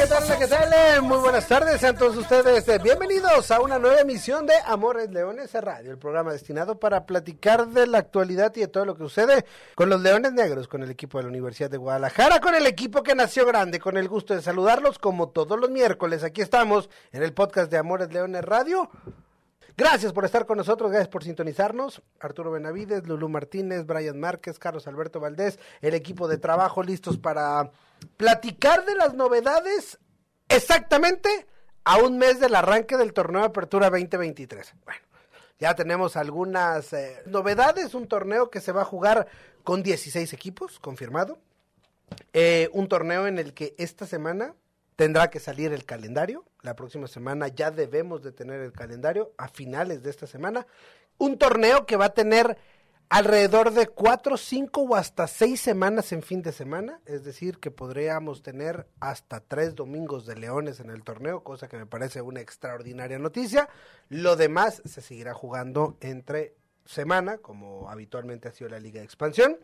¿Qué 0.00 0.06
tal? 0.06 0.38
¿Qué 0.38 0.46
tal? 0.46 1.02
Muy 1.02 1.18
buenas 1.18 1.46
tardes, 1.46 1.78
sean 1.78 1.94
todos 1.94 2.16
ustedes 2.16 2.66
eh, 2.68 2.78
bienvenidos 2.82 3.50
a 3.50 3.60
una 3.60 3.78
nueva 3.78 4.00
emisión 4.00 4.46
de 4.46 4.54
Amores 4.64 5.10
Leones 5.10 5.52
Radio, 5.52 5.90
el 5.90 5.98
programa 5.98 6.32
destinado 6.32 6.80
para 6.80 7.04
platicar 7.04 7.68
de 7.68 7.86
la 7.86 7.98
actualidad 7.98 8.50
y 8.56 8.60
de 8.60 8.68
todo 8.68 8.86
lo 8.86 8.94
que 8.94 9.02
sucede 9.02 9.44
con 9.74 9.90
los 9.90 10.00
Leones 10.00 10.32
Negros, 10.32 10.68
con 10.68 10.82
el 10.82 10.90
equipo 10.90 11.18
de 11.18 11.24
la 11.24 11.28
Universidad 11.28 11.68
de 11.68 11.76
Guadalajara, 11.76 12.40
con 12.40 12.54
el 12.54 12.66
equipo 12.66 13.02
que 13.02 13.14
nació 13.14 13.44
grande, 13.44 13.78
con 13.78 13.98
el 13.98 14.08
gusto 14.08 14.34
de 14.34 14.40
saludarlos 14.40 14.98
como 14.98 15.28
todos 15.28 15.60
los 15.60 15.68
miércoles. 15.68 16.24
Aquí 16.24 16.40
estamos 16.40 16.88
en 17.12 17.22
el 17.22 17.34
podcast 17.34 17.70
de 17.70 17.76
Amores 17.76 18.10
Leones 18.10 18.42
Radio. 18.42 18.88
Gracias 19.76 20.14
por 20.14 20.24
estar 20.24 20.46
con 20.46 20.56
nosotros, 20.56 20.90
gracias 20.90 21.08
por 21.08 21.24
sintonizarnos. 21.24 22.00
Arturo 22.20 22.50
Benavides, 22.50 23.06
Lulú 23.06 23.28
Martínez, 23.28 23.84
Brian 23.84 24.18
Márquez, 24.18 24.58
Carlos 24.58 24.86
Alberto 24.86 25.20
Valdés, 25.20 25.58
el 25.82 25.92
equipo 25.92 26.26
de 26.26 26.38
trabajo 26.38 26.82
listos 26.82 27.18
para 27.18 27.70
platicar 28.16 28.84
de 28.84 28.94
las 28.94 29.14
novedades 29.14 29.98
exactamente 30.48 31.46
a 31.84 31.98
un 31.98 32.18
mes 32.18 32.40
del 32.40 32.54
arranque 32.54 32.96
del 32.96 33.12
torneo 33.12 33.40
de 33.40 33.48
Apertura 33.48 33.90
2023. 33.90 34.74
Bueno, 34.84 35.00
ya 35.58 35.74
tenemos 35.74 36.16
algunas 36.16 36.92
eh, 36.92 37.22
novedades, 37.26 37.94
un 37.94 38.06
torneo 38.06 38.50
que 38.50 38.60
se 38.60 38.72
va 38.72 38.82
a 38.82 38.86
jugar 38.86 39.26
con 39.64 39.82
16 39.82 40.32
equipos, 40.32 40.78
confirmado. 40.78 41.38
Eh, 42.32 42.68
un 42.72 42.88
torneo 42.88 43.26
en 43.26 43.38
el 43.38 43.54
que 43.54 43.74
esta 43.78 44.06
semana 44.06 44.54
tendrá 44.96 45.30
que 45.30 45.40
salir 45.40 45.72
el 45.72 45.84
calendario. 45.84 46.44
La 46.62 46.76
próxima 46.76 47.08
semana 47.08 47.48
ya 47.48 47.70
debemos 47.70 48.22
de 48.22 48.32
tener 48.32 48.60
el 48.60 48.72
calendario 48.72 49.32
a 49.38 49.48
finales 49.48 50.02
de 50.02 50.10
esta 50.10 50.26
semana. 50.26 50.66
Un 51.18 51.38
torneo 51.38 51.86
que 51.86 51.96
va 51.96 52.06
a 52.06 52.14
tener 52.14 52.58
alrededor 53.10 53.72
de 53.72 53.88
cuatro, 53.88 54.38
cinco 54.38 54.80
o 54.82 54.94
hasta 54.94 55.26
seis 55.26 55.60
semanas 55.60 56.12
en 56.12 56.22
fin 56.22 56.40
de 56.40 56.52
semana. 56.52 57.00
Es 57.04 57.24
decir, 57.24 57.58
que 57.58 57.70
podríamos 57.70 58.42
tener 58.42 58.86
hasta 59.00 59.40
tres 59.40 59.74
domingos 59.74 60.24
de 60.24 60.36
leones 60.36 60.80
en 60.80 60.88
el 60.88 61.04
torneo, 61.04 61.44
cosa 61.44 61.68
que 61.68 61.76
me 61.76 61.86
parece 61.86 62.22
una 62.22 62.40
extraordinaria 62.40 63.18
noticia. 63.18 63.68
Lo 64.08 64.36
demás 64.36 64.80
se 64.86 65.02
seguirá 65.02 65.34
jugando 65.34 65.98
entre 66.00 66.54
semana, 66.86 67.36
como 67.36 67.90
habitualmente 67.90 68.48
ha 68.48 68.52
sido 68.52 68.70
la 68.70 68.80
Liga 68.80 69.00
de 69.00 69.04
Expansión. 69.04 69.58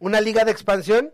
Una 0.00 0.20
Liga 0.20 0.44
de 0.44 0.50
Expansión 0.50 1.12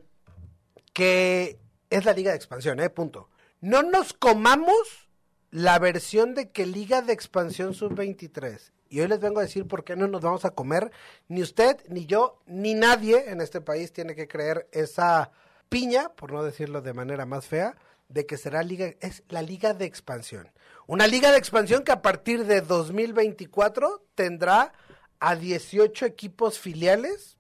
que 0.95 1.59
es 1.91 2.05
la 2.07 2.15
Liga 2.15 2.31
de 2.31 2.37
Expansión, 2.37 2.81
¿eh? 2.81 2.89
Punto 2.89 3.29
no 3.63 3.85
nos 3.85 4.13
comamos 4.13 5.09
la 5.51 5.79
versión 5.79 6.35
de 6.35 6.51
que 6.51 6.67
Liga 6.67 7.01
de 7.01 7.13
Expansión 7.13 7.75
Sub-23. 7.75 8.73
Y 8.93 9.01
hoy 9.01 9.09
les 9.09 9.21
vengo 9.21 9.41
a 9.41 9.45
decir 9.45 9.67
por 9.67 9.85
qué 9.85 9.97
no 9.97 10.07
nos 10.07 10.21
vamos 10.21 10.45
a 10.45 10.51
comer. 10.51 10.93
Ni 11.27 11.41
usted, 11.41 11.79
ni 11.89 12.05
yo, 12.05 12.43
ni 12.45 12.75
nadie 12.75 13.31
en 13.31 13.41
este 13.41 13.63
país 13.63 13.91
tiene 13.91 14.15
que 14.15 14.29
creer 14.29 14.69
esa 14.71 15.31
piña, 15.71 16.11
por 16.11 16.31
no 16.31 16.45
decirlo 16.45 16.83
de 16.83 16.93
manera 16.93 17.25
más 17.25 17.47
fea, 17.47 17.75
de 18.11 18.27
que 18.27 18.37
será 18.37 18.63
liga, 18.63 18.93
es 19.01 19.23
la 19.31 19.41
Liga 19.41 19.73
de 19.73 19.87
Expansión. 19.87 20.51
Una 20.87 21.07
Liga 21.07 21.33
de 21.33 21.39
Expansión 21.39 21.85
que 21.85 21.93
a 21.93 22.03
partir 22.03 22.45
de 22.45 22.61
2024 22.61 24.05
tendrá 24.15 24.75
a 25.21 25.37
18 25.37 26.05
equipos 26.05 26.59
filiales 26.59 27.39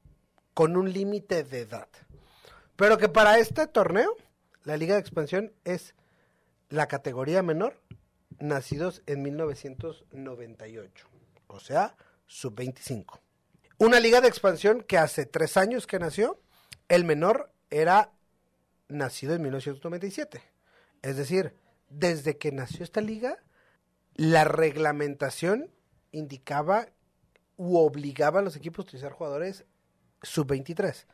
con 0.55 0.79
un 0.79 0.91
límite 0.91 1.45
de 1.45 1.61
edad. 1.61 1.89
Pero 2.77 2.97
que 2.97 3.11
para 3.11 3.39
este 3.39 3.67
torneo, 3.67 4.17
la 4.65 4.79
Liga 4.79 4.95
de 4.95 5.03
Expansión 5.03 5.53
es 5.65 5.95
la 6.71 6.89
categoría 6.89 7.43
menor, 7.43 7.75
nacidos 8.39 9.03
en 9.05 9.21
1998, 9.21 11.12
o 11.53 11.61
sea, 11.61 11.97
sub-25. 12.27 13.21
Una 13.79 14.01
liga 14.01 14.21
de 14.21 14.29
expansión 14.29 14.83
que 14.83 14.99
hace 14.99 15.27
tres 15.27 15.57
años 15.57 15.87
que 15.87 15.99
nació, 15.99 16.41
el 16.89 17.05
menor 17.05 17.53
era 17.71 18.13
nacido 18.89 19.35
en 19.35 19.43
1997. 19.43 20.43
Es 21.03 21.17
decir, 21.17 21.55
desde 21.89 22.39
que 22.39 22.53
nació 22.53 22.85
esta 22.85 23.01
liga, 23.01 23.39
la 24.15 24.45
reglamentación 24.45 25.71
indicaba 26.11 26.89
u 27.57 27.79
obligaba 27.79 28.41
a 28.41 28.43
los 28.43 28.57
equipos 28.57 28.85
a 28.85 28.89
utilizar 28.89 29.13
jugadores 29.13 29.65
sub-23. 30.23 31.07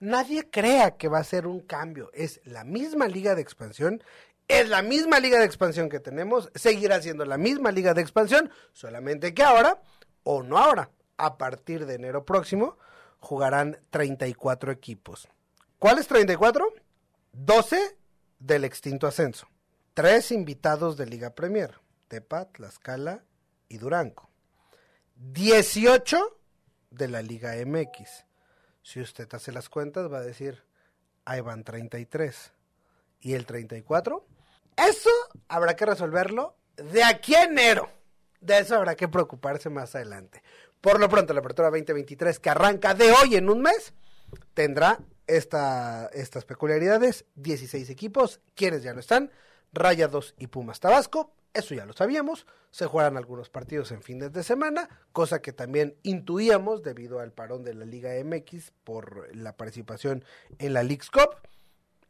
Nadie 0.00 0.50
crea 0.50 0.96
que 0.96 1.08
va 1.08 1.18
a 1.18 1.24
ser 1.24 1.46
un 1.46 1.60
cambio. 1.60 2.10
Es 2.14 2.40
la 2.44 2.64
misma 2.64 3.06
liga 3.06 3.34
de 3.34 3.42
expansión 3.42 4.02
es 4.48 4.68
la 4.68 4.82
misma 4.82 5.20
liga 5.20 5.38
de 5.38 5.46
expansión 5.46 5.88
que 5.88 6.00
tenemos, 6.00 6.50
seguirá 6.54 7.00
siendo 7.00 7.24
la 7.24 7.38
misma 7.38 7.70
liga 7.70 7.94
de 7.94 8.02
expansión, 8.02 8.50
solamente 8.72 9.34
que 9.34 9.42
ahora, 9.42 9.82
o 10.22 10.42
no 10.42 10.58
ahora, 10.58 10.90
a 11.16 11.38
partir 11.38 11.86
de 11.86 11.94
enero 11.94 12.24
próximo, 12.24 12.76
jugarán 13.20 13.78
34 13.90 14.72
equipos. 14.72 15.28
¿Cuáles 15.78 16.06
34? 16.06 16.66
12 17.32 17.96
del 18.38 18.64
extinto 18.64 19.06
ascenso. 19.06 19.48
Tres 19.94 20.32
invitados 20.32 20.96
de 20.96 21.06
Liga 21.06 21.34
Premier, 21.34 21.80
Tepa, 22.08 22.46
Tlaxcala 22.46 23.24
y 23.68 23.78
Durango. 23.78 24.28
18 25.16 26.38
de 26.90 27.08
la 27.08 27.22
Liga 27.22 27.54
MX. 27.64 28.24
Si 28.82 29.00
usted 29.00 29.32
hace 29.32 29.52
las 29.52 29.68
cuentas, 29.68 30.12
va 30.12 30.18
a 30.18 30.22
decir, 30.22 30.62
ahí 31.24 31.40
van 31.40 31.64
33. 31.64 32.52
¿Y 33.20 33.34
el 33.34 33.46
34? 33.46 34.26
Eso 34.76 35.10
habrá 35.48 35.76
que 35.76 35.86
resolverlo 35.86 36.56
de 36.76 37.04
aquí 37.04 37.34
a 37.34 37.44
enero. 37.44 37.88
De 38.40 38.58
eso 38.58 38.76
habrá 38.76 38.94
que 38.94 39.08
preocuparse 39.08 39.70
más 39.70 39.94
adelante. 39.94 40.42
Por 40.80 41.00
lo 41.00 41.08
pronto, 41.08 41.32
la 41.32 41.40
apertura 41.40 41.70
2023 41.70 42.38
que 42.38 42.50
arranca 42.50 42.94
de 42.94 43.10
hoy 43.10 43.36
en 43.36 43.48
un 43.48 43.62
mes 43.62 43.94
tendrá 44.52 45.00
esta, 45.26 46.10
estas 46.12 46.44
peculiaridades. 46.44 47.24
16 47.36 47.88
equipos, 47.90 48.40
quienes 48.54 48.82
ya 48.82 48.92
no 48.92 49.00
están, 49.00 49.30
Rayados 49.72 50.34
y 50.38 50.48
Pumas 50.48 50.80
Tabasco. 50.80 51.32
Eso 51.54 51.74
ya 51.74 51.86
lo 51.86 51.92
sabíamos. 51.92 52.46
Se 52.70 52.86
juegan 52.86 53.16
algunos 53.16 53.48
partidos 53.48 53.92
en 53.92 54.02
fines 54.02 54.32
de 54.32 54.42
semana, 54.42 54.88
cosa 55.12 55.40
que 55.40 55.52
también 55.52 55.96
intuíamos 56.02 56.82
debido 56.82 57.20
al 57.20 57.32
parón 57.32 57.62
de 57.62 57.74
la 57.74 57.84
Liga 57.84 58.10
MX 58.22 58.72
por 58.82 59.34
la 59.34 59.56
participación 59.56 60.24
en 60.58 60.74
la 60.74 60.82
League's 60.82 61.10
Cup. 61.10 61.36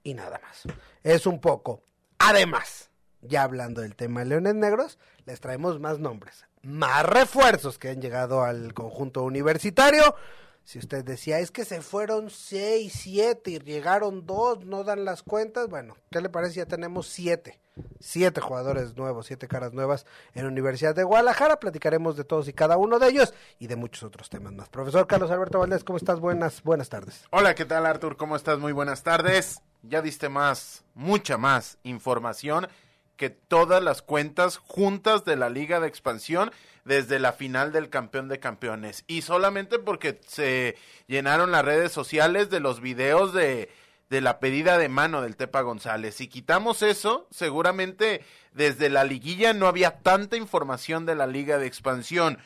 Y 0.03 0.15
nada 0.15 0.41
más. 0.43 0.63
Es 1.03 1.27
un 1.27 1.41
poco 1.41 1.83
Además, 2.27 2.89
ya 3.21 3.43
hablando 3.43 3.83
del 3.83 3.97
tema 3.97 4.21
de 4.21 4.27
Leones 4.27 4.55
Negros, 4.55 4.99
les 5.27 5.41
traemos 5.41 5.79
más 5.79 5.99
nombres, 5.99 6.47
más 6.63 7.05
refuerzos 7.05 7.79
que 7.79 7.91
han 7.91 8.01
llegado 8.01 8.43
al 8.43 8.73
conjunto 8.73 9.23
universitario. 9.25 10.17
Si 10.65 10.79
usted 10.79 11.05
decía, 11.05 11.39
es 11.39 11.51
que 11.51 11.65
se 11.65 11.83
fueron 11.83 12.31
seis, 12.31 12.93
siete 12.95 13.53
y 13.53 13.59
llegaron 13.59 14.27
dos, 14.27 14.65
no 14.65 14.83
dan 14.83 15.05
las 15.05 15.23
cuentas, 15.23 15.69
bueno, 15.69 15.97
¿qué 16.11 16.21
le 16.21 16.31
parece? 16.31 16.55
Ya 16.57 16.67
tenemos 16.67 17.07
siete, 17.07 17.61
siete 18.01 18.41
jugadores 18.41 18.97
nuevos, 18.97 19.27
siete 19.27 19.47
caras 19.47 19.73
nuevas 19.73 20.07
en 20.33 20.47
Universidad 20.47 20.95
de 20.95 21.05
Guadalajara. 21.05 21.61
Platicaremos 21.61 22.17
de 22.17 22.25
todos 22.25 22.49
y 22.49 22.53
cada 22.53 22.79
uno 22.79 22.99
de 22.99 23.09
ellos 23.09 23.35
y 23.59 23.67
de 23.67 23.77
muchos 23.77 24.03
otros 24.03 24.31
temas 24.31 24.53
más. 24.55 24.69
Profesor 24.71 25.07
Carlos 25.07 25.31
Alberto 25.31 25.59
Valdés, 25.59 25.85
¿cómo 25.85 25.99
estás? 25.99 26.19
Buenas, 26.19 26.63
buenas 26.63 26.89
tardes. 26.89 27.25
Hola, 27.31 27.55
¿qué 27.55 27.67
tal 27.67 27.85
Artur? 27.85 28.17
¿Cómo 28.17 28.35
estás? 28.35 28.59
Muy 28.59 28.73
buenas 28.73 29.03
tardes 29.03 29.61
ya 29.89 30.03
diste 30.03 30.29
más, 30.29 30.85
mucha 30.95 31.37
más 31.37 31.79
información 31.83 32.69
que 33.17 33.31
todas 33.31 33.83
las 33.83 34.03
cuentas 34.03 34.57
juntas 34.59 35.25
de 35.25 35.37
la 35.37 35.49
Liga 35.49 35.81
de 35.81 35.89
Expansión 35.89 36.51
desde 36.85 37.19
la 37.19 37.33
final 37.33 37.73
del 37.73 37.89
campeón 37.89 38.29
de 38.29 38.41
campeones. 38.41 39.05
Y 39.07 39.23
solamente 39.23 39.79
porque 39.79 40.21
se 40.27 40.77
llenaron 41.07 41.51
las 41.51 41.65
redes 41.65 41.93
sociales 41.93 42.51
de 42.51 42.61
los 42.61 42.81
videos 42.81 43.33
de, 43.33 43.71
de 44.11 44.21
la 44.21 44.39
pedida 44.39 44.79
de 44.79 44.89
mano 44.89 45.23
del 45.23 45.37
Tepa 45.37 45.63
González. 45.63 46.17
Si 46.17 46.29
quitamos 46.29 46.83
eso, 46.83 47.27
seguramente 47.31 48.23
desde 48.53 48.91
la 48.91 49.05
liguilla 49.05 49.53
no 49.53 49.67
había 49.67 49.99
tanta 49.99 50.37
información 50.37 51.07
de 51.07 51.15
la 51.15 51.27
Liga 51.27 51.59
de 51.59 51.67
Expansión. 51.67 52.39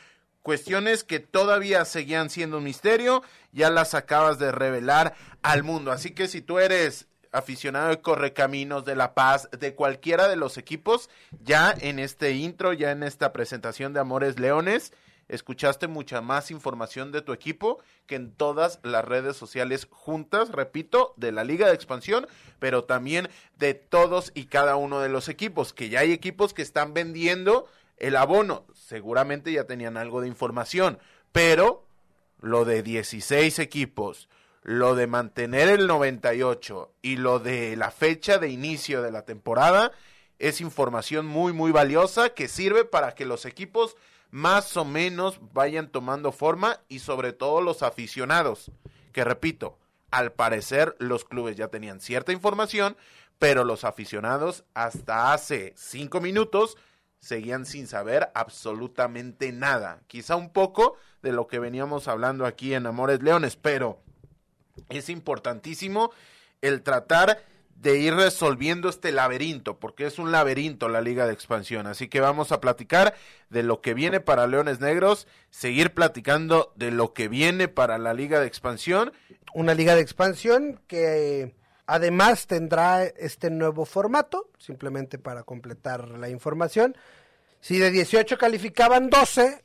Cuestiones 0.43 1.05
que 1.05 1.19
todavía 1.19 1.85
seguían 1.85 2.31
siendo 2.31 2.59
un 2.59 2.65
misterio, 2.65 3.23
ya 3.53 3.71
las 3.71 3.95
acabas 3.95 4.39
de 4.39 4.53
revelar 4.53 5.15
al 5.43 5.65
mundo. 5.65 5.91
Así 5.91 6.13
que 6.13 6.29
si 6.29 6.41
tú 6.41 6.59
eres 6.59 7.08
aficionado 7.33 7.89
de 7.89 8.01
Correcaminos, 8.01 8.85
de 8.85 8.97
La 8.97 9.15
Paz, 9.15 9.49
de 9.59 9.75
cualquiera 9.75 10.29
de 10.29 10.37
los 10.37 10.59
equipos, 10.59 11.11
ya 11.43 11.75
en 11.81 11.99
este 11.99 12.33
intro, 12.33 12.73
ya 12.73 12.91
en 12.91 13.03
esta 13.03 13.33
presentación 13.33 13.93
de 13.93 14.01
Amores 14.01 14.39
Leones, 14.39 14.93
escuchaste 15.29 15.89
mucha 15.89 16.21
más 16.21 16.51
información 16.51 17.13
de 17.13 17.23
tu 17.23 17.33
equipo 17.33 17.79
que 18.07 18.17
en 18.17 18.33
todas 18.33 18.81
las 18.83 19.05
redes 19.05 19.37
sociales 19.37 19.87
juntas, 19.91 20.51
repito, 20.51 21.13
de 21.17 21.33
la 21.33 21.45
Liga 21.45 21.69
de 21.69 21.75
Expansión, 21.75 22.27
pero 22.59 22.85
también 22.85 23.29
de 23.59 23.75
todos 23.75 24.33
y 24.35 24.47
cada 24.47 24.77
uno 24.77 25.01
de 25.01 25.11
los 25.11 25.29
equipos, 25.29 25.73
que 25.73 25.91
ya 25.91 26.01
hay 26.01 26.13
equipos 26.13 26.55
que 26.55 26.63
están 26.63 26.95
vendiendo 26.95 27.69
el 27.99 28.17
abono, 28.17 28.65
seguramente 28.75 29.53
ya 29.53 29.65
tenían 29.65 29.97
algo 29.97 30.21
de 30.21 30.29
información, 30.29 30.99
pero 31.33 31.85
lo 32.41 32.65
de 32.65 32.83
16 32.83 33.59
equipos, 33.59 34.29
lo 34.63 34.95
de 34.95 35.07
mantener 35.07 35.69
el 35.69 35.87
98 35.87 36.93
y 37.03 37.17
lo 37.17 37.39
de 37.39 37.77
la 37.77 37.91
fecha 37.91 38.39
de 38.39 38.49
inicio 38.49 39.03
de 39.03 39.13
la 39.13 39.23
temporada, 39.23 39.93
es 40.39 40.61
información 40.61 41.27
muy, 41.27 41.53
muy 41.53 41.73
valiosa 41.73 42.31
que 42.31 42.49
sirve 42.49 42.85
para 42.85 43.15
que 43.15 43.25
los 43.25 43.45
equipos 43.45 43.97
más 44.31 44.77
o 44.77 44.85
menos 44.85 45.41
vayan 45.53 45.89
tomando 45.89 46.33
forma 46.33 46.81
y 46.89 46.99
sobre 46.99 47.33
todo 47.33 47.61
los 47.61 47.83
aficionados, 47.83 48.71
que 49.13 49.25
repito, 49.25 49.79
al 50.11 50.33
parecer 50.33 50.97
los 50.99 51.25
clubes 51.25 51.57
ya 51.57 51.69
tenían 51.69 52.01
cierta 52.01 52.33
información, 52.33 52.97
pero 53.39 53.65
los 53.65 53.85
aficionados 53.85 54.65
hasta 54.75 55.33
hace 55.33 55.73
cinco 55.77 56.21
minutos 56.21 56.77
seguían 57.21 57.67
sin 57.67 57.87
saber 57.87 58.31
absolutamente 58.35 59.53
nada. 59.53 60.01
Quizá 60.07 60.37
un 60.37 60.51
poco 60.53 60.97
de 61.23 61.33
lo 61.33 61.47
que 61.47 61.59
veníamos 61.59 62.09
hablando 62.09 62.47
aquí 62.47 62.75
en 62.75 62.87
Amores 62.87 63.23
Leones, 63.23 63.57
pero 63.57 64.01
es 64.91 65.09
importantísimo 65.09 66.11
el 66.63 66.83
tratar 66.83 67.43
de 67.81 67.99
ir 67.99 68.15
resolviendo 68.15 68.89
este 68.89 69.13
laberinto, 69.13 69.79
porque 69.79 70.07
es 70.07 70.19
un 70.19 70.33
laberinto 70.33 70.89
la 70.89 71.01
Liga 71.01 71.27
de 71.27 71.33
Expansión. 71.33 71.87
Así 71.87 72.09
que 72.09 72.21
vamos 72.21 72.51
a 72.51 72.61
platicar 72.61 73.15
de 73.51 73.63
lo 73.63 73.81
que 73.81 73.95
viene 73.95 74.21
para 74.21 74.47
Leones 74.47 74.81
Negros, 74.81 75.29
seguir 75.51 75.95
platicando 75.95 76.73
de 76.75 76.91
lo 76.91 77.13
que 77.13 77.29
viene 77.29 77.69
para 77.69 77.99
la 77.99 78.15
Liga 78.15 78.41
de 78.41 78.47
Expansión. 78.47 79.13
Una 79.55 79.75
Liga 79.75 79.95
de 79.95 80.01
Expansión 80.01 80.81
que 80.89 81.55
además 81.87 82.49
tendrá 82.49 83.05
este 83.05 83.49
nuevo 83.51 83.85
formato, 83.85 84.51
simplemente 84.59 85.19
para 85.19 85.45
completar 85.45 86.09
la 86.09 86.29
información. 86.29 86.97
Si 87.61 87.79
de 87.79 87.91
18 87.91 88.39
calificaban 88.39 89.09
12 89.09 89.65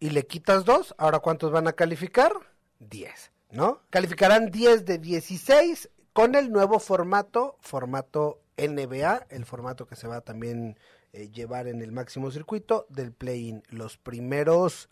y 0.00 0.10
le 0.10 0.26
quitas 0.26 0.66
2, 0.66 0.96
ahora 0.98 1.20
¿cuántos 1.20 1.50
van 1.50 1.66
a 1.66 1.72
calificar? 1.72 2.32
10, 2.80 3.32
¿no? 3.54 3.80
Calificarán 3.90 4.50
10 4.50 4.84
de 4.84 4.98
16 4.98 5.88
con 6.12 6.34
el 6.34 6.50
nuevo 6.52 6.78
formato, 6.78 7.56
formato 7.60 8.40
NBA, 8.56 9.26
el 9.30 9.44
formato 9.44 9.86
que 9.86 9.96
se 9.96 10.08
va 10.08 10.16
a 10.16 10.20
también 10.20 10.76
eh, 11.12 11.30
llevar 11.30 11.68
en 11.68 11.80
el 11.80 11.92
máximo 11.92 12.30
circuito 12.30 12.86
del 12.88 13.12
play-in. 13.12 13.62
Los 13.70 13.96
primeros 13.96 14.88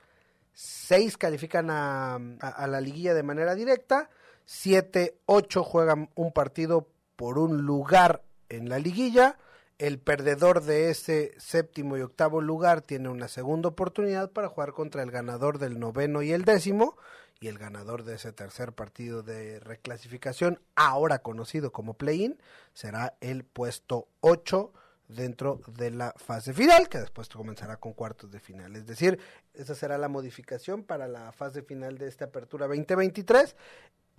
seis 0.53 1.17
califican 1.17 1.71
a, 1.71 2.15
a, 2.41 2.67
la 2.67 2.81
liguilla 2.81 3.15
de 3.15 3.23
manera 3.23 3.55
directa, 3.55 4.11
siete, 4.45 5.19
ocho 5.27 5.65
juegan 5.65 6.11
un 6.15 6.33
partido 6.33 6.89
por 7.17 7.39
un 7.39 7.63
lugar 7.63 8.23
en 8.49 8.69
la 8.69 8.79
liguilla. 8.79 9.39
El 9.79 9.99
perdedor 9.99 10.63
de 10.63 10.91
ese 10.91 11.35
séptimo 11.39 11.97
y 11.97 12.03
octavo 12.03 12.41
lugar 12.41 12.83
tiene 12.83 13.09
una 13.09 13.27
segunda 13.27 13.71
oportunidad 13.71 14.31
para 14.31 14.49
jugar 14.49 14.73
contra 14.73 15.03
el 15.03 15.11
ganador 15.11 15.59
del 15.59 15.81
noveno 15.81 16.23
y 16.23 16.33
el 16.33 16.45
décimo 16.45 16.97
y 17.43 17.49
el 17.49 17.59
ganador 17.59 18.05
de 18.05 18.15
ese 18.15 18.33
tercer 18.33 18.73
partido 18.73 19.25
de 19.25 19.59
reclasificación, 19.59 20.61
ahora 20.77 21.19
conocido 21.19 21.73
como 21.73 21.95
play-in, 21.95 22.39
será 22.73 23.17
el 23.21 23.43
puesto 23.45 24.07
8 24.21 24.73
dentro 25.09 25.61
de 25.67 25.91
la 25.91 26.15
fase 26.17 26.55
final, 26.55 26.89
que 26.89 26.99
después 26.99 27.29
comenzará 27.29 27.79
con 27.79 27.95
cuartos 27.95 28.31
de 28.31 28.39
final. 28.39 28.77
Es 28.77 28.87
decir, 28.87 29.19
esa 29.55 29.75
será 29.75 29.99
la 29.99 30.09
modificación 30.09 30.85
para 30.85 31.09
la 31.09 31.33
fase 31.33 31.63
final 31.63 31.99
de 31.99 32.07
esta 32.07 32.27
apertura 32.27 32.69
2023. 32.69 33.57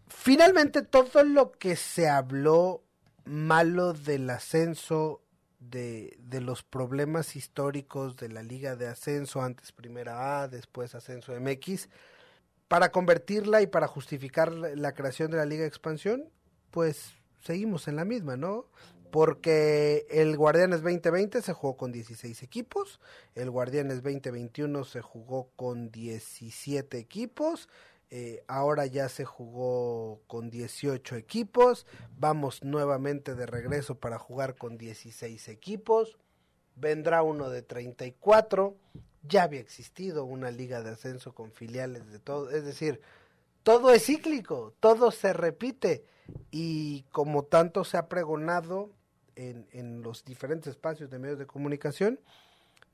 Finalmente, 0.10 0.82
todo 0.82 1.24
lo 1.24 1.54
que 1.54 1.78
se 1.78 2.10
habló 2.10 2.84
malo 3.24 3.94
del 3.94 4.30
ascenso, 4.30 5.22
de, 5.62 6.18
de 6.20 6.42
los 6.42 6.62
problemas 6.62 7.38
históricos 7.38 8.18
de 8.18 8.28
la 8.28 8.44
liga 8.44 8.76
de 8.76 8.88
ascenso, 8.88 9.42
antes 9.42 9.72
primera 9.72 10.42
A, 10.42 10.50
después 10.50 10.94
ascenso 10.94 11.32
MX, 11.40 11.88
para 12.74 12.92
convertirla 12.92 13.62
y 13.62 13.68
para 13.68 13.88
justificar 13.88 14.52
la 14.52 14.96
creación 14.96 15.30
de 15.30 15.38
la 15.38 15.46
Liga 15.46 15.62
de 15.62 15.68
Expansión, 15.68 16.32
pues 16.72 17.14
seguimos 17.44 17.88
en 17.88 17.96
la 17.96 18.04
misma, 18.04 18.36
¿no? 18.36 18.66
Porque 19.12 20.08
el 20.10 20.36
Guardianes 20.36 20.82
2020 20.82 21.44
se 21.44 21.54
jugó 21.54 21.78
con 21.78 21.92
16 21.92 22.42
equipos, 22.42 23.00
el 23.36 23.52
Guardianes 23.52 24.02
2021 24.02 24.86
se 24.86 25.02
jugó 25.02 25.52
con 25.56 25.92
17 25.92 26.98
equipos, 26.98 27.70
eh, 28.10 28.44
ahora 28.48 28.88
ya 28.88 29.08
se 29.08 29.24
jugó 29.24 30.24
con 30.26 30.50
18 30.50 31.16
equipos, 31.16 31.86
vamos 32.18 32.64
nuevamente 32.64 33.36
de 33.36 33.46
regreso 33.46 34.00
para 34.00 34.18
jugar 34.18 34.56
con 34.56 34.80
16 34.80 35.48
equipos, 35.48 36.18
vendrá 36.76 37.24
uno 37.24 37.50
de 37.50 37.62
34, 37.62 38.76
ya 39.24 39.44
había 39.44 39.60
existido 39.60 40.26
una 40.26 40.52
liga 40.52 40.82
de 40.82 40.92
ascenso 40.92 41.34
con 41.34 41.52
filiales 41.52 42.12
de 42.12 42.20
todo, 42.20 42.50
es 42.50 42.66
decir, 42.66 43.02
todo 43.64 43.92
es 43.92 44.06
cíclico, 44.06 44.74
todo 44.80 45.12
se 45.12 45.34
repite 45.34 46.04
y 46.52 47.04
como 47.12 47.44
tanto 47.44 47.84
se 47.84 47.98
ha 47.98 48.08
pregonado 48.08 48.90
en, 49.36 49.68
en 49.72 50.02
los 50.02 50.26
diferentes 50.26 50.72
espacios 50.72 51.10
de 51.10 51.20
medios 51.20 51.40
de 51.40 51.48
comunicación, 51.48 52.20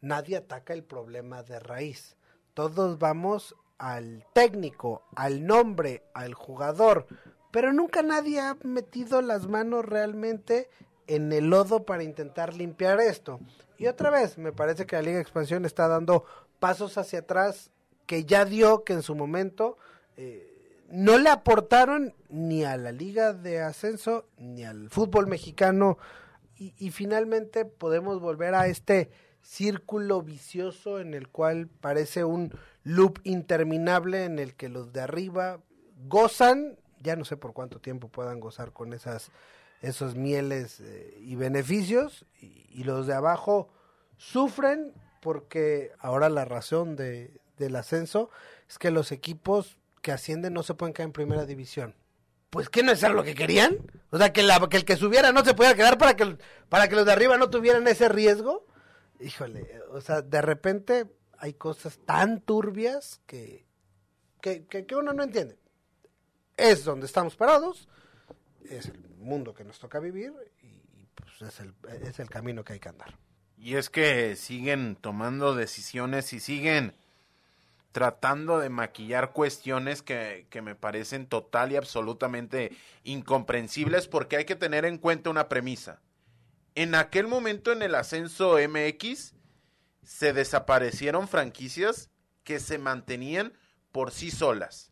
nadie 0.02 0.38
ataca 0.38 0.74
el 0.74 0.84
problema 0.84 1.44
de 1.44 1.60
raíz. 1.60 2.16
Todos 2.54 3.00
vamos 3.00 3.56
al 3.78 4.26
técnico, 4.34 5.04
al 5.16 5.46
nombre, 5.46 6.04
al 6.14 6.34
jugador, 6.34 7.08
pero 7.52 7.74
nunca 7.74 8.04
nadie 8.04 8.40
ha 8.40 8.56
metido 8.64 9.22
las 9.22 9.48
manos 9.48 9.86
realmente 9.86 10.70
en 11.10 11.34
el 11.34 11.50
lodo 11.50 11.86
para 11.86 12.04
intentar 12.04 12.54
limpiar 12.54 13.00
esto. 13.02 13.40
Y 13.78 13.88
otra 13.88 14.12
vez, 14.12 14.38
me 14.38 14.54
parece 14.54 14.86
que 14.86 14.96
la 14.96 15.02
Liga 15.02 15.16
de 15.16 15.22
Expansión 15.24 15.66
está 15.66 15.88
dando 15.88 16.24
pasos 16.60 16.98
hacia 16.98 17.20
atrás 17.20 17.72
que 18.06 18.26
ya 18.26 18.46
dio, 18.46 18.84
que 18.84 18.94
en 18.94 19.02
su 19.02 19.16
momento 19.16 19.78
eh, 20.18 20.86
no 20.90 21.18
le 21.18 21.30
aportaron 21.30 22.14
ni 22.30 22.64
a 22.64 22.78
la 22.78 22.92
Liga 22.92 23.34
de 23.34 23.62
Ascenso 23.62 24.28
ni 24.38 24.64
al 24.64 24.90
fútbol 24.90 25.28
mexicano. 25.28 25.98
Y, 26.56 26.74
y 26.78 26.92
finalmente 26.92 27.66
podemos 27.66 28.20
volver 28.22 28.54
a 28.54 28.68
este 28.68 29.10
círculo 29.42 30.22
vicioso 30.22 31.00
en 31.00 31.16
el 31.16 31.30
cual 31.30 31.68
parece 31.68 32.24
un 32.24 32.54
loop 32.84 33.20
interminable 33.24 34.26
en 34.26 34.38
el 34.38 34.54
que 34.56 34.70
los 34.70 34.94
de 34.94 35.02
arriba 35.02 35.60
gozan, 36.08 36.78
ya 37.02 37.16
no 37.16 37.26
sé 37.26 37.36
por 37.38 37.54
cuánto 37.54 37.80
tiempo 37.80 38.10
puedan 38.10 38.40
gozar 38.40 38.74
con 38.74 38.94
esas 38.94 39.32
esos 39.82 40.16
mieles 40.16 40.80
eh, 40.82 41.18
y 41.22 41.36
beneficios 41.36 42.26
y, 42.42 42.84
los 42.84 43.08
de 43.08 43.14
abajo 43.14 43.70
sufren 44.16 44.94
porque 45.22 45.92
ahora 46.00 46.30
la 46.30 46.46
razón 46.46 46.96
de, 46.96 47.42
del 47.58 47.76
ascenso 47.76 48.30
es 48.70 48.80
que 48.80 48.90
los 48.90 49.12
equipos 49.12 49.78
que 50.02 50.14
ascienden 50.14 50.54
no 50.54 50.64
se 50.64 50.76
pueden 50.76 50.94
caer 50.94 51.08
en 51.08 51.14
primera 51.14 51.46
división. 51.46 51.94
Pues 52.50 52.70
que 52.70 52.82
no 52.82 52.94
es 52.94 53.02
lo 53.02 53.24
que 53.24 53.36
querían, 53.36 53.78
o 54.12 54.18
sea 54.18 54.32
que, 54.32 54.44
la, 54.44 54.66
que 54.70 54.78
el 54.78 54.86
que 54.86 54.96
subiera 54.96 55.34
no 55.34 55.44
se 55.44 55.54
pudiera 55.54 55.76
quedar 55.76 55.98
para 55.98 56.16
que 56.16 56.38
para 56.70 56.88
que 56.88 56.96
los 56.96 57.06
de 57.06 57.12
arriba 57.12 57.38
no 57.38 57.50
tuvieran 57.50 57.86
ese 57.88 58.08
riesgo. 58.08 58.66
Híjole, 59.20 59.82
o 59.92 60.00
sea, 60.00 60.22
de 60.22 60.42
repente 60.42 61.06
hay 61.38 61.54
cosas 61.54 62.00
tan 62.06 62.40
turbias 62.40 63.20
que, 63.28 63.68
que, 64.42 64.66
que, 64.66 64.86
que 64.86 64.96
uno 64.96 65.12
no 65.12 65.24
entiende. 65.24 65.60
Es 66.56 66.86
donde 66.86 67.06
estamos 67.06 67.36
parados, 67.36 67.90
es 68.64 68.86
el 68.86 69.09
mundo 69.20 69.54
que 69.54 69.64
nos 69.64 69.80
toca 69.80 70.00
vivir 70.00 70.34
y, 70.62 70.80
pues 71.16 71.42
es 71.42 71.60
el, 71.60 71.74
es 72.04 72.20
el 72.20 72.30
camino 72.30 72.64
que 72.64 72.74
hay 72.74 72.80
que 72.80 72.90
andar. 72.90 73.18
Y 73.58 73.76
es 73.76 73.90
que 73.90 74.36
siguen 74.36 74.96
tomando 74.96 75.54
decisiones 75.54 76.32
y 76.34 76.40
siguen 76.40 76.96
tratando 77.92 78.60
de 78.60 78.70
maquillar 78.70 79.34
cuestiones 79.34 80.02
que, 80.02 80.48
que, 80.50 80.62
me 80.62 80.76
parecen 80.76 81.28
total 81.28 81.72
y 81.72 81.76
absolutamente 81.76 82.72
incomprensibles 83.04 84.08
porque 84.08 84.38
hay 84.38 84.46
que 84.46 84.56
tener 84.56 84.86
en 84.86 84.98
cuenta 84.98 85.30
una 85.30 85.50
premisa. 85.50 86.00
En 86.76 86.96
aquel 86.96 87.28
momento 87.28 87.72
en 87.72 87.82
el 87.82 87.96
ascenso 87.96 88.58
MX 88.58 89.34
se 90.04 90.34
desaparecieron 90.34 91.28
franquicias 91.28 92.10
que 92.44 92.60
se 92.60 92.78
mantenían 92.78 93.54
por 93.92 94.12
sí 94.12 94.32
solas. 94.32 94.92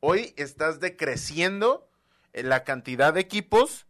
Hoy 0.00 0.32
estás 0.36 0.80
decreciendo 0.80 1.87
la 2.32 2.64
cantidad 2.64 3.14
de 3.14 3.20
equipos 3.20 3.86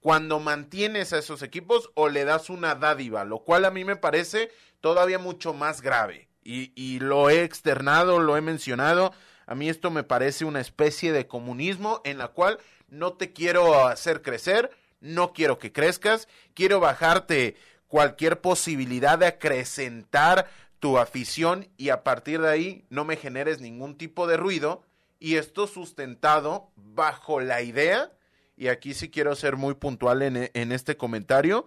cuando 0.00 0.40
mantienes 0.40 1.12
a 1.12 1.18
esos 1.18 1.42
equipos 1.42 1.90
o 1.94 2.08
le 2.08 2.24
das 2.24 2.50
una 2.50 2.74
dádiva, 2.74 3.24
lo 3.24 3.40
cual 3.40 3.64
a 3.64 3.70
mí 3.70 3.84
me 3.84 3.96
parece 3.96 4.50
todavía 4.80 5.18
mucho 5.18 5.52
más 5.52 5.82
grave. 5.82 6.28
Y, 6.42 6.72
y, 6.74 7.00
lo 7.00 7.28
he 7.28 7.44
externado, 7.44 8.18
lo 8.18 8.36
he 8.36 8.40
mencionado. 8.40 9.12
A 9.46 9.54
mí 9.54 9.68
esto 9.68 9.90
me 9.90 10.02
parece 10.02 10.46
una 10.46 10.60
especie 10.60 11.12
de 11.12 11.26
comunismo 11.26 12.00
en 12.04 12.16
la 12.16 12.28
cual 12.28 12.58
no 12.88 13.12
te 13.12 13.32
quiero 13.32 13.86
hacer 13.86 14.22
crecer, 14.22 14.70
no 15.00 15.32
quiero 15.34 15.58
que 15.58 15.72
crezcas, 15.72 16.28
quiero 16.54 16.80
bajarte 16.80 17.56
cualquier 17.88 18.40
posibilidad 18.40 19.18
de 19.18 19.26
acrecentar 19.26 20.48
tu 20.78 20.98
afición 20.98 21.68
y 21.76 21.90
a 21.90 22.02
partir 22.02 22.40
de 22.40 22.48
ahí 22.48 22.84
no 22.88 23.04
me 23.04 23.16
generes 23.16 23.60
ningún 23.60 23.98
tipo 23.98 24.26
de 24.26 24.36
ruido 24.36 24.82
y 25.20 25.36
esto 25.36 25.66
sustentado 25.66 26.72
bajo 26.74 27.40
la 27.40 27.62
idea, 27.62 28.10
y 28.56 28.68
aquí 28.68 28.94
sí 28.94 29.10
quiero 29.10 29.36
ser 29.36 29.56
muy 29.56 29.74
puntual 29.74 30.22
en, 30.22 30.50
en 30.52 30.72
este 30.72 30.96
comentario, 30.96 31.66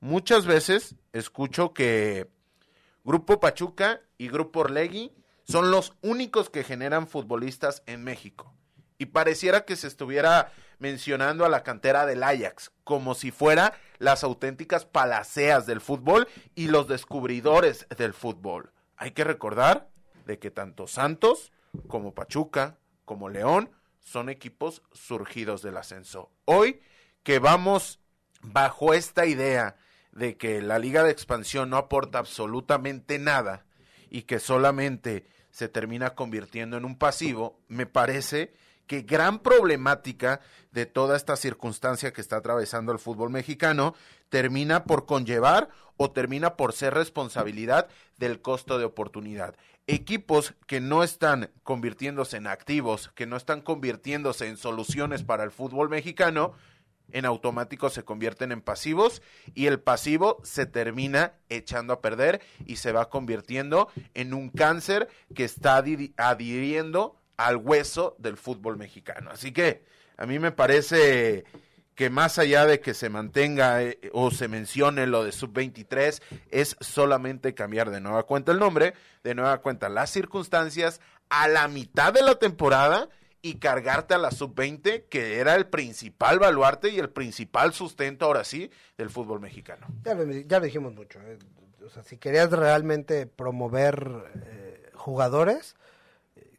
muchas 0.00 0.46
veces 0.46 0.96
escucho 1.12 1.72
que 1.72 2.28
Grupo 3.04 3.38
Pachuca 3.38 4.00
y 4.18 4.28
Grupo 4.28 4.60
Orlegui 4.60 5.12
Son 5.44 5.70
los 5.70 5.92
únicos 6.02 6.50
que 6.50 6.64
generan 6.64 7.06
futbolistas 7.06 7.84
en 7.86 8.02
México. 8.02 8.52
Y 8.98 9.06
pareciera 9.06 9.64
que 9.64 9.76
se 9.76 9.86
estuviera 9.86 10.50
mencionando 10.80 11.44
a 11.44 11.48
la 11.48 11.62
cantera 11.62 12.04
del 12.04 12.24
Ajax, 12.24 12.72
como 12.82 13.14
si 13.14 13.30
fuera 13.30 13.74
las 13.98 14.24
auténticas 14.24 14.86
palaceas 14.86 15.66
del 15.66 15.80
fútbol 15.80 16.26
y 16.56 16.66
los 16.66 16.88
descubridores 16.88 17.86
del 17.96 18.12
fútbol. 18.12 18.72
Hay 18.96 19.12
que 19.12 19.22
recordar 19.22 19.88
de 20.26 20.40
que 20.40 20.50
tanto 20.50 20.88
Santos 20.88 21.52
como 21.86 22.12
Pachuca, 22.12 22.78
como 23.06 23.30
León, 23.30 23.70
son 24.00 24.28
equipos 24.28 24.82
surgidos 24.92 25.62
del 25.62 25.78
ascenso. 25.78 26.30
Hoy 26.44 26.82
que 27.22 27.38
vamos 27.38 27.98
bajo 28.42 28.92
esta 28.92 29.24
idea 29.24 29.76
de 30.12 30.36
que 30.36 30.60
la 30.60 30.78
liga 30.78 31.02
de 31.02 31.10
expansión 31.10 31.70
no 31.70 31.78
aporta 31.78 32.18
absolutamente 32.18 33.18
nada 33.18 33.64
y 34.10 34.22
que 34.22 34.38
solamente 34.38 35.26
se 35.50 35.68
termina 35.68 36.14
convirtiendo 36.14 36.76
en 36.76 36.84
un 36.84 36.98
pasivo, 36.98 37.58
me 37.68 37.86
parece 37.86 38.52
que 38.86 39.02
gran 39.02 39.40
problemática 39.40 40.40
de 40.70 40.86
toda 40.86 41.16
esta 41.16 41.36
circunstancia 41.36 42.12
que 42.12 42.20
está 42.20 42.36
atravesando 42.36 42.92
el 42.92 42.98
fútbol 42.98 43.30
mexicano 43.30 43.94
termina 44.28 44.84
por 44.84 45.06
conllevar 45.06 45.70
o 45.96 46.10
termina 46.10 46.56
por 46.56 46.72
ser 46.72 46.94
responsabilidad 46.94 47.88
del 48.18 48.40
costo 48.40 48.78
de 48.78 48.84
oportunidad. 48.84 49.56
Equipos 49.86 50.54
que 50.66 50.80
no 50.80 51.02
están 51.02 51.50
convirtiéndose 51.62 52.36
en 52.36 52.46
activos, 52.46 53.10
que 53.14 53.26
no 53.26 53.36
están 53.36 53.60
convirtiéndose 53.60 54.48
en 54.48 54.56
soluciones 54.56 55.22
para 55.22 55.44
el 55.44 55.50
fútbol 55.50 55.88
mexicano, 55.88 56.54
en 57.12 57.24
automático 57.24 57.88
se 57.88 58.04
convierten 58.04 58.50
en 58.50 58.60
pasivos 58.60 59.22
y 59.54 59.66
el 59.66 59.78
pasivo 59.78 60.40
se 60.42 60.66
termina 60.66 61.34
echando 61.48 61.92
a 61.92 62.00
perder 62.00 62.40
y 62.66 62.76
se 62.76 62.90
va 62.92 63.10
convirtiendo 63.10 63.88
en 64.14 64.34
un 64.34 64.50
cáncer 64.50 65.08
que 65.34 65.44
está 65.44 65.76
adhiriendo 66.16 67.20
al 67.36 67.56
hueso 67.56 68.16
del 68.18 68.36
fútbol 68.36 68.76
mexicano. 68.76 69.30
Así 69.30 69.52
que 69.52 69.84
a 70.16 70.26
mí 70.26 70.38
me 70.38 70.52
parece 70.52 71.44
que 71.96 72.10
más 72.10 72.38
allá 72.38 72.66
de 72.66 72.78
que 72.78 72.94
se 72.94 73.08
mantenga 73.08 73.82
eh, 73.82 73.98
o 74.12 74.30
se 74.30 74.46
mencione 74.46 75.08
lo 75.08 75.24
de 75.24 75.32
sub-23, 75.32 76.22
es 76.50 76.76
solamente 76.78 77.54
cambiar 77.54 77.90
de 77.90 78.00
nueva 78.00 78.22
cuenta 78.24 78.52
el 78.52 78.60
nombre, 78.60 78.94
de 79.24 79.34
nueva 79.34 79.58
cuenta 79.58 79.88
las 79.88 80.10
circunstancias, 80.10 81.00
a 81.30 81.48
la 81.48 81.66
mitad 81.66 82.12
de 82.12 82.22
la 82.22 82.36
temporada 82.36 83.08
y 83.42 83.54
cargarte 83.54 84.14
a 84.14 84.18
la 84.18 84.30
sub-20, 84.30 85.06
que 85.08 85.38
era 85.38 85.54
el 85.56 85.66
principal 85.66 86.38
baluarte 86.38 86.90
y 86.90 86.98
el 86.98 87.10
principal 87.10 87.72
sustento, 87.72 88.26
ahora 88.26 88.44
sí, 88.44 88.70
del 88.98 89.10
fútbol 89.10 89.40
mexicano. 89.40 89.86
Ya 90.04 90.14
lo, 90.14 90.64
dijimos 90.64 90.94
mucho. 90.94 91.18
Eh. 91.22 91.38
O 91.84 91.88
sea, 91.88 92.02
si 92.02 92.18
querías 92.18 92.50
realmente 92.50 93.26
promover 93.26 94.30
eh, 94.44 94.90
jugadores, 94.94 95.76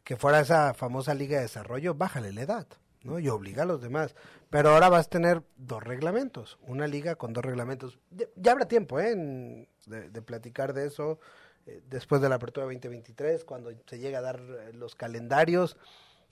que 0.02 0.16
fuera 0.16 0.40
esa 0.40 0.74
famosa 0.74 1.14
liga 1.14 1.36
de 1.36 1.42
desarrollo, 1.42 1.94
bájale 1.94 2.32
la 2.32 2.42
edad, 2.42 2.66
¿no? 3.02 3.18
Y 3.18 3.28
obliga 3.28 3.64
a 3.64 3.66
los 3.66 3.82
demás. 3.82 4.16
Pero 4.50 4.70
ahora 4.70 4.88
vas 4.88 5.06
a 5.06 5.10
tener 5.10 5.42
dos 5.56 5.82
reglamentos, 5.82 6.58
una 6.62 6.86
liga 6.86 7.16
con 7.16 7.32
dos 7.32 7.44
reglamentos. 7.44 7.98
Ya, 8.36 8.52
habrá 8.52 8.66
tiempo, 8.66 8.98
¿eh? 8.98 9.68
de, 9.86 10.22
platicar 10.22 10.72
de 10.72 10.86
eso 10.86 11.18
eh, 11.66 11.82
después 11.88 12.22
de 12.22 12.28
la 12.28 12.36
apertura 12.36 12.64
2023, 12.64 13.44
cuando 13.44 13.70
se 13.86 13.98
llegue 13.98 14.16
a 14.16 14.22
dar 14.22 14.40
eh, 14.40 14.72
los 14.72 14.94
calendarios, 14.94 15.76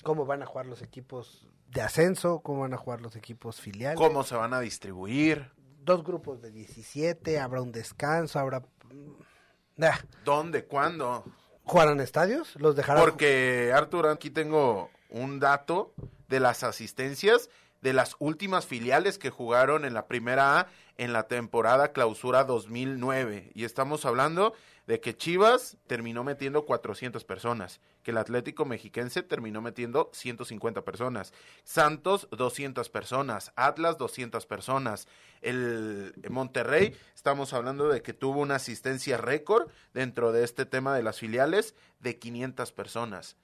cómo 0.02 0.24
van 0.24 0.42
a 0.42 0.46
jugar 0.46 0.66
los 0.66 0.80
equipos 0.80 1.46
de 1.68 1.82
ascenso, 1.82 2.40
cómo 2.40 2.62
van 2.62 2.72
a 2.72 2.78
jugar 2.78 3.02
los 3.02 3.16
equipos 3.16 3.60
filiales. 3.60 3.98
Cómo 3.98 4.22
se 4.22 4.34
van 4.34 4.54
a 4.54 4.60
distribuir. 4.60 5.50
Dos 5.84 6.02
grupos 6.02 6.40
de 6.40 6.50
17, 6.50 7.38
habrá 7.38 7.60
un 7.60 7.72
descanso, 7.72 8.38
habrá... 8.38 8.60
Mm, 8.60 9.82
¿Dónde? 10.24 10.64
¿Cuándo? 10.64 11.24
¿Jugarán 11.64 12.00
estadios? 12.00 12.56
¿Los 12.56 12.76
dejarán? 12.76 13.02
Porque, 13.02 13.72
Artur, 13.74 14.06
aquí 14.06 14.30
tengo 14.30 14.90
un 15.10 15.38
dato 15.38 15.92
de 16.28 16.40
las 16.40 16.64
asistencias 16.64 17.50
de 17.80 17.92
las 17.92 18.16
últimas 18.18 18.66
filiales 18.66 19.18
que 19.18 19.30
jugaron 19.30 19.84
en 19.84 19.94
la 19.94 20.06
primera 20.06 20.60
A 20.60 20.66
en 20.96 21.12
la 21.12 21.24
temporada 21.24 21.92
clausura 21.92 22.44
2009. 22.44 23.50
Y 23.54 23.64
estamos 23.64 24.04
hablando 24.04 24.54
de 24.86 25.00
que 25.00 25.16
Chivas 25.16 25.76
terminó 25.86 26.24
metiendo 26.24 26.64
400 26.64 27.24
personas, 27.24 27.80
que 28.02 28.12
el 28.12 28.18
Atlético 28.18 28.64
Mexiquense 28.64 29.22
terminó 29.22 29.60
metiendo 29.60 30.10
150 30.12 30.82
personas, 30.84 31.32
Santos 31.64 32.28
200 32.30 32.88
personas, 32.88 33.52
Atlas 33.56 33.98
200 33.98 34.46
personas, 34.46 35.08
el 35.42 36.14
Monterrey, 36.30 36.96
estamos 37.14 37.52
hablando 37.52 37.88
de 37.88 38.00
que 38.00 38.14
tuvo 38.14 38.40
una 38.40 38.56
asistencia 38.56 39.16
récord 39.16 39.68
dentro 39.92 40.32
de 40.32 40.44
este 40.44 40.66
tema 40.66 40.94
de 40.94 41.02
las 41.02 41.18
filiales 41.18 41.74
de 41.98 42.18
500 42.18 42.72
personas 42.72 43.36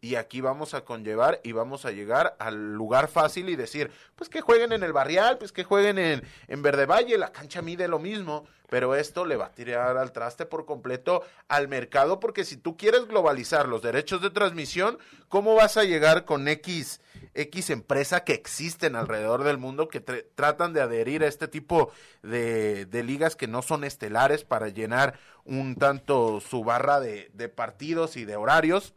y 0.00 0.14
aquí 0.14 0.40
vamos 0.40 0.74
a 0.74 0.84
conllevar 0.84 1.40
y 1.44 1.52
vamos 1.52 1.84
a 1.84 1.90
llegar 1.90 2.36
al 2.38 2.74
lugar 2.74 3.08
fácil 3.08 3.48
y 3.48 3.56
decir, 3.56 3.90
pues 4.16 4.30
que 4.30 4.40
jueguen 4.40 4.72
en 4.72 4.82
el 4.82 4.92
barrial, 4.92 5.38
pues 5.38 5.52
que 5.52 5.64
jueguen 5.64 5.98
en, 5.98 6.22
en 6.48 6.62
Verde 6.62 6.86
Valle, 6.86 7.18
la 7.18 7.32
cancha 7.32 7.60
mide 7.60 7.86
lo 7.86 7.98
mismo, 7.98 8.46
pero 8.70 8.94
esto 8.94 9.26
le 9.26 9.36
va 9.36 9.46
a 9.46 9.52
tirar 9.52 9.98
al 9.98 10.12
traste 10.12 10.46
por 10.46 10.64
completo 10.64 11.22
al 11.48 11.68
mercado, 11.68 12.18
porque 12.20 12.44
si 12.44 12.56
tú 12.56 12.76
quieres 12.76 13.06
globalizar 13.06 13.68
los 13.68 13.82
derechos 13.82 14.22
de 14.22 14.30
transmisión, 14.30 14.98
¿cómo 15.28 15.54
vas 15.54 15.76
a 15.76 15.84
llegar 15.84 16.24
con 16.24 16.48
X, 16.48 17.00
X 17.34 17.68
empresa 17.68 18.24
que 18.24 18.32
existen 18.32 18.96
alrededor 18.96 19.44
del 19.44 19.58
mundo 19.58 19.88
que 19.88 20.00
tratan 20.00 20.72
de 20.72 20.80
adherir 20.80 21.24
a 21.24 21.26
este 21.26 21.48
tipo 21.48 21.90
de, 22.22 22.86
de, 22.86 23.02
ligas 23.02 23.36
que 23.36 23.48
no 23.48 23.60
son 23.60 23.84
estelares 23.84 24.44
para 24.44 24.68
llenar 24.68 25.18
un 25.44 25.74
tanto 25.74 26.40
su 26.40 26.64
barra 26.64 27.00
de, 27.00 27.30
de 27.34 27.48
partidos 27.48 28.16
y 28.16 28.24
de 28.24 28.36
horarios? 28.36 28.94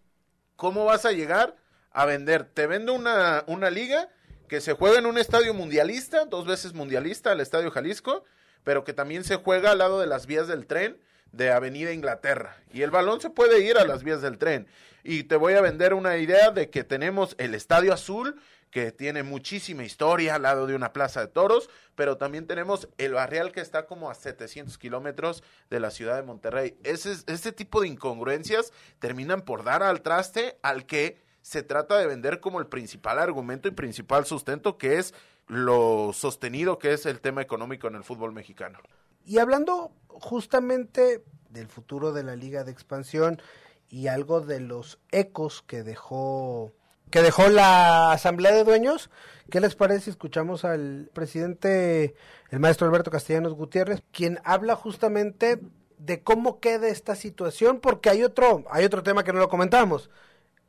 ¿Cómo 0.55 0.85
vas 0.85 1.05
a 1.05 1.11
llegar 1.11 1.55
a 1.91 2.05
vender? 2.05 2.45
Te 2.45 2.67
vendo 2.67 2.93
una, 2.93 3.43
una 3.47 3.69
liga 3.69 4.09
que 4.47 4.61
se 4.61 4.73
juega 4.73 4.99
en 4.99 5.05
un 5.05 5.17
estadio 5.17 5.53
mundialista, 5.53 6.25
dos 6.25 6.45
veces 6.45 6.73
mundialista, 6.73 7.31
el 7.31 7.39
Estadio 7.39 7.71
Jalisco, 7.71 8.23
pero 8.63 8.83
que 8.83 8.93
también 8.93 9.23
se 9.23 9.37
juega 9.37 9.71
al 9.71 9.79
lado 9.79 9.99
de 9.99 10.07
las 10.07 10.25
vías 10.25 10.47
del 10.47 10.67
tren 10.67 10.97
de 11.31 11.51
Avenida 11.51 11.91
Inglaterra. 11.91 12.55
Y 12.71 12.83
el 12.83 12.91
balón 12.91 13.19
se 13.19 13.29
puede 13.29 13.61
ir 13.61 13.77
a 13.77 13.85
las 13.85 14.03
vías 14.03 14.21
del 14.21 14.37
tren. 14.37 14.67
Y 15.03 15.23
te 15.23 15.35
voy 15.35 15.53
a 15.53 15.61
vender 15.61 15.93
una 15.93 16.17
idea 16.17 16.51
de 16.51 16.69
que 16.69 16.83
tenemos 16.83 17.35
el 17.39 17.55
Estadio 17.55 17.91
Azul, 17.93 18.39
que 18.73 18.91
tiene 18.91 19.21
muchísima 19.21 19.83
historia 19.83 20.33
al 20.33 20.41
lado 20.41 20.65
de 20.65 20.75
una 20.75 20.93
plaza 20.93 21.21
de 21.21 21.27
toros, 21.27 21.69
pero 21.93 22.17
también 22.17 22.47
tenemos 22.47 22.89
el 22.97 23.13
barrial 23.13 23.51
que 23.51 23.61
está 23.61 23.85
como 23.85 24.09
a 24.09 24.15
700 24.15 24.79
kilómetros 24.79 25.43
de 25.69 25.79
la 25.79 25.91
ciudad 25.91 26.15
de 26.15 26.23
Monterrey. 26.23 26.75
Ese, 26.83 27.51
tipo 27.51 27.81
de 27.81 27.89
incongruencias 27.89 28.73
terminan 28.97 29.43
por 29.43 29.63
dar 29.63 29.83
al 29.83 30.01
traste 30.01 30.57
al 30.63 30.87
que 30.87 31.21
se 31.43 31.61
trata 31.61 31.99
de 31.99 32.07
vender 32.07 32.39
como 32.39 32.59
el 32.59 32.65
principal 32.65 33.19
argumento 33.19 33.67
y 33.67 33.71
principal 33.71 34.25
sustento, 34.25 34.79
que 34.79 34.97
es 34.97 35.13
lo 35.45 36.11
sostenido 36.11 36.79
que 36.79 36.93
es 36.93 37.05
el 37.05 37.21
tema 37.21 37.43
económico 37.43 37.87
en 37.87 37.95
el 37.95 38.03
fútbol 38.03 38.33
mexicano. 38.33 38.79
Y 39.23 39.37
hablando 39.37 39.91
justamente 40.07 41.23
del 41.49 41.67
futuro 41.67 42.11
de 42.11 42.23
la 42.23 42.35
liga 42.35 42.63
de 42.63 42.71
expansión 42.71 43.39
y 43.87 44.07
algo 44.07 44.41
de 44.41 44.61
los 44.61 44.97
ecos 45.11 45.61
que 45.61 45.83
dejó 45.83 46.73
que 47.13 47.21
dejó 47.21 47.47
la 47.47 48.11
asamblea 48.11 48.51
de 48.53 48.63
dueños, 48.63 49.11
¿qué 49.51 49.61
les 49.61 49.75
parece 49.75 50.05
si 50.05 50.09
escuchamos 50.09 50.65
al 50.65 51.11
presidente 51.13 52.15
el 52.49 52.59
maestro 52.59 52.87
Alberto 52.87 53.11
Castellanos 53.11 53.53
Gutiérrez, 53.53 54.01
quien 54.11 54.39
habla 54.43 54.75
justamente 54.75 55.59
de 55.99 56.23
cómo 56.23 56.59
queda 56.59 56.87
esta 56.87 57.13
situación 57.15 57.79
porque 57.79 58.09
hay 58.09 58.23
otro 58.23 58.63
hay 58.71 58.83
otro 58.83 59.03
tema 59.03 59.23
que 59.23 59.31
no 59.31 59.37
lo 59.37 59.47
comentamos, 59.47 60.09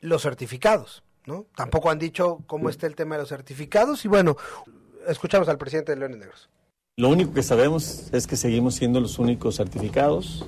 los 0.01 0.21
certificados, 0.21 1.03
¿no? 1.25 1.47
Tampoco 1.57 1.89
han 1.89 1.99
dicho 1.99 2.41
cómo 2.47 2.69
está 2.69 2.87
el 2.87 2.95
tema 2.95 3.15
de 3.15 3.23
los 3.23 3.31
certificados 3.31 4.05
y 4.05 4.09
bueno, 4.09 4.37
escuchamos 5.09 5.49
al 5.49 5.57
presidente 5.57 5.93
de 5.93 5.99
Leones 5.99 6.19
Negros. 6.19 6.51
Lo 6.99 7.09
único 7.09 7.33
que 7.33 7.43
sabemos 7.43 8.11
es 8.13 8.27
que 8.27 8.37
seguimos 8.37 8.75
siendo 8.75 9.01
los 9.01 9.19
únicos 9.19 9.57
certificados. 9.57 10.45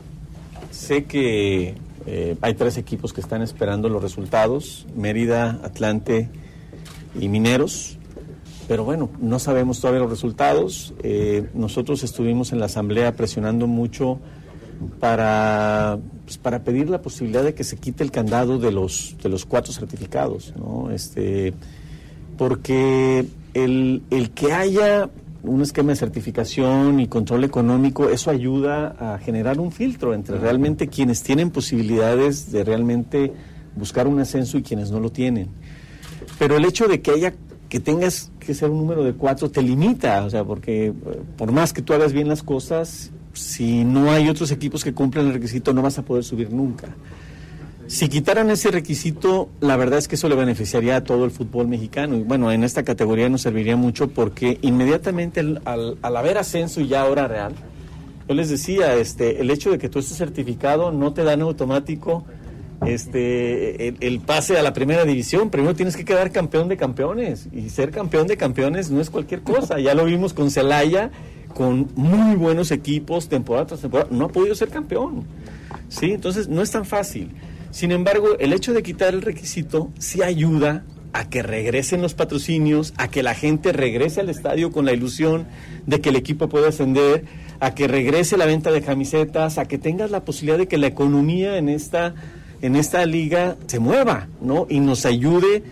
Sé 0.70 1.06
que 1.06 1.74
eh, 2.06 2.36
hay 2.40 2.54
tres 2.54 2.78
equipos 2.78 3.12
que 3.12 3.20
están 3.20 3.42
esperando 3.42 3.88
los 3.88 4.02
resultados, 4.02 4.86
Mérida, 4.94 5.60
Atlante 5.64 6.28
y 7.18 7.28
Mineros. 7.28 7.98
Pero 8.68 8.84
bueno, 8.84 9.10
no 9.20 9.38
sabemos 9.38 9.80
todavía 9.80 10.00
los 10.00 10.10
resultados. 10.10 10.94
Eh, 11.02 11.48
nosotros 11.54 12.02
estuvimos 12.02 12.52
en 12.52 12.60
la 12.60 12.66
asamblea 12.66 13.14
presionando 13.14 13.66
mucho 13.66 14.18
para, 15.00 15.98
pues, 16.24 16.38
para 16.38 16.62
pedir 16.64 16.90
la 16.90 17.00
posibilidad 17.02 17.42
de 17.42 17.54
que 17.54 17.64
se 17.64 17.76
quite 17.76 18.04
el 18.04 18.10
candado 18.10 18.58
de 18.58 18.72
los, 18.72 19.16
de 19.22 19.28
los 19.28 19.44
cuatro 19.44 19.72
certificados, 19.72 20.52
¿no? 20.56 20.90
Este, 20.90 21.54
porque 22.36 23.26
el, 23.54 24.02
el 24.10 24.30
que 24.30 24.52
haya 24.52 25.08
un 25.46 25.62
esquema 25.62 25.90
de 25.90 25.96
certificación 25.96 27.00
y 27.00 27.06
control 27.06 27.44
económico, 27.44 28.08
eso 28.08 28.30
ayuda 28.30 28.96
a 28.98 29.18
generar 29.18 29.58
un 29.58 29.72
filtro 29.72 30.14
entre 30.14 30.38
realmente 30.38 30.88
quienes 30.88 31.22
tienen 31.22 31.50
posibilidades 31.50 32.52
de 32.52 32.64
realmente 32.64 33.32
buscar 33.76 34.06
un 34.06 34.20
ascenso 34.20 34.58
y 34.58 34.62
quienes 34.62 34.90
no 34.90 35.00
lo 35.00 35.10
tienen. 35.10 35.48
Pero 36.38 36.56
el 36.56 36.64
hecho 36.64 36.88
de 36.88 37.00
que 37.00 37.12
haya 37.12 37.34
que 37.68 37.80
tengas 37.80 38.30
que 38.38 38.54
ser 38.54 38.70
un 38.70 38.78
número 38.78 39.02
de 39.02 39.14
cuatro 39.14 39.50
te 39.50 39.62
limita, 39.62 40.24
o 40.24 40.30
sea, 40.30 40.44
porque 40.44 40.86
eh, 40.86 40.94
por 41.36 41.50
más 41.52 41.72
que 41.72 41.82
tú 41.82 41.94
hagas 41.94 42.12
bien 42.12 42.28
las 42.28 42.42
cosas, 42.42 43.10
si 43.32 43.84
no 43.84 44.10
hay 44.10 44.28
otros 44.28 44.50
equipos 44.50 44.84
que 44.84 44.94
cumplen 44.94 45.26
el 45.26 45.34
requisito 45.34 45.72
no 45.72 45.82
vas 45.82 45.98
a 45.98 46.04
poder 46.04 46.24
subir 46.24 46.52
nunca. 46.52 46.94
Si 47.88 48.08
quitaran 48.08 48.50
ese 48.50 48.72
requisito, 48.72 49.48
la 49.60 49.76
verdad 49.76 50.00
es 50.00 50.08
que 50.08 50.16
eso 50.16 50.28
le 50.28 50.34
beneficiaría 50.34 50.96
a 50.96 51.04
todo 51.04 51.24
el 51.24 51.30
fútbol 51.30 51.68
mexicano. 51.68 52.16
Y 52.16 52.22
bueno, 52.22 52.50
en 52.50 52.64
esta 52.64 52.82
categoría 52.82 53.28
nos 53.28 53.42
serviría 53.42 53.76
mucho 53.76 54.08
porque 54.08 54.58
inmediatamente 54.62 55.40
al, 55.40 55.98
haber 56.02 56.38
ascenso 56.38 56.80
y 56.80 56.88
ya 56.88 57.04
hora 57.04 57.28
real, 57.28 57.54
yo 58.28 58.34
les 58.34 58.50
decía, 58.50 58.96
este, 58.96 59.40
el 59.40 59.50
hecho 59.50 59.70
de 59.70 59.78
que 59.78 59.88
tú 59.88 60.00
estés 60.00 60.18
certificado 60.18 60.90
no 60.90 61.12
te 61.12 61.22
da 61.22 61.34
en 61.34 61.42
automático 61.42 62.24
este, 62.84 63.88
el, 64.04 64.20
pase 64.20 64.58
a 64.58 64.62
la 64.62 64.72
primera 64.72 65.04
división. 65.04 65.50
Primero 65.50 65.76
tienes 65.76 65.96
que 65.96 66.04
quedar 66.04 66.32
campeón 66.32 66.66
de 66.68 66.76
campeones. 66.76 67.48
Y 67.52 67.70
ser 67.70 67.92
campeón 67.92 68.26
de 68.26 68.36
campeones 68.36 68.90
no 68.90 69.00
es 69.00 69.10
cualquier 69.10 69.42
cosa. 69.42 69.78
Ya 69.78 69.94
lo 69.94 70.06
vimos 70.06 70.34
con 70.34 70.50
Celaya, 70.50 71.12
con 71.54 71.88
muy 71.94 72.34
buenos 72.34 72.72
equipos, 72.72 73.28
temporada 73.28 73.68
tras 73.68 73.80
temporada. 73.82 74.08
No 74.10 74.24
ha 74.24 74.28
podido 74.28 74.56
ser 74.56 74.70
campeón. 74.70 75.24
¿Sí? 75.88 76.10
Entonces 76.10 76.48
no 76.48 76.62
es 76.62 76.72
tan 76.72 76.84
fácil. 76.84 77.30
Sin 77.70 77.92
embargo, 77.92 78.36
el 78.38 78.52
hecho 78.52 78.72
de 78.72 78.82
quitar 78.82 79.14
el 79.14 79.22
requisito 79.22 79.90
sí 79.98 80.22
ayuda 80.22 80.84
a 81.12 81.28
que 81.28 81.42
regresen 81.42 82.02
los 82.02 82.14
patrocinios, 82.14 82.92
a 82.98 83.08
que 83.08 83.22
la 83.22 83.34
gente 83.34 83.72
regrese 83.72 84.20
al 84.20 84.28
estadio 84.28 84.70
con 84.70 84.84
la 84.84 84.92
ilusión 84.92 85.46
de 85.86 86.00
que 86.00 86.10
el 86.10 86.16
equipo 86.16 86.48
pueda 86.48 86.68
ascender, 86.68 87.24
a 87.58 87.74
que 87.74 87.88
regrese 87.88 88.36
la 88.36 88.44
venta 88.44 88.70
de 88.70 88.82
camisetas, 88.82 89.56
a 89.56 89.66
que 89.66 89.78
tengas 89.78 90.10
la 90.10 90.24
posibilidad 90.24 90.58
de 90.58 90.68
que 90.68 90.76
la 90.76 90.88
economía 90.88 91.56
en 91.56 91.70
esta, 91.70 92.14
en 92.60 92.76
esta 92.76 93.04
liga 93.06 93.56
se 93.66 93.78
mueva, 93.78 94.28
¿no? 94.42 94.66
Y 94.68 94.80
nos 94.80 95.06
ayude 95.06 95.62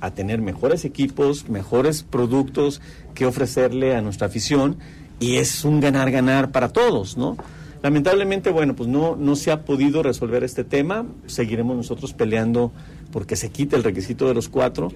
a 0.00 0.10
tener 0.10 0.40
mejores 0.40 0.84
equipos, 0.84 1.48
mejores 1.48 2.02
productos 2.02 2.80
que 3.14 3.26
ofrecerle 3.26 3.94
a 3.94 4.00
nuestra 4.00 4.26
afición 4.26 4.76
y 5.20 5.36
es 5.36 5.64
un 5.64 5.80
ganar-ganar 5.80 6.50
para 6.50 6.70
todos, 6.70 7.16
¿no? 7.16 7.36
Lamentablemente, 7.84 8.48
bueno, 8.48 8.74
pues 8.74 8.88
no, 8.88 9.14
no 9.14 9.36
se 9.36 9.52
ha 9.52 9.66
podido 9.66 10.02
resolver 10.02 10.42
este 10.42 10.64
tema. 10.64 11.04
Seguiremos 11.26 11.76
nosotros 11.76 12.14
peleando 12.14 12.72
porque 13.12 13.36
se 13.36 13.50
quite 13.50 13.76
el 13.76 13.84
requisito 13.84 14.26
de 14.26 14.32
los 14.32 14.48
cuatro 14.48 14.88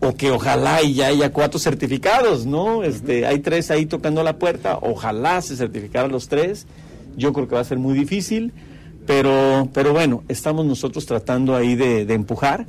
o 0.00 0.16
que 0.16 0.32
ojalá 0.32 0.82
y 0.82 0.94
ya 0.94 1.06
haya 1.06 1.32
cuatro 1.32 1.60
certificados, 1.60 2.44
¿no? 2.44 2.82
Este, 2.82 3.26
hay 3.26 3.38
tres 3.38 3.70
ahí 3.70 3.86
tocando 3.86 4.24
la 4.24 4.40
puerta, 4.40 4.76
ojalá 4.82 5.40
se 5.40 5.54
certificaran 5.54 6.10
los 6.10 6.26
tres. 6.26 6.66
Yo 7.16 7.32
creo 7.32 7.46
que 7.46 7.54
va 7.54 7.60
a 7.60 7.64
ser 7.64 7.78
muy 7.78 7.96
difícil, 7.96 8.52
pero, 9.06 9.68
pero 9.72 9.92
bueno, 9.92 10.24
estamos 10.26 10.66
nosotros 10.66 11.06
tratando 11.06 11.54
ahí 11.54 11.76
de, 11.76 12.06
de 12.06 12.14
empujar 12.14 12.66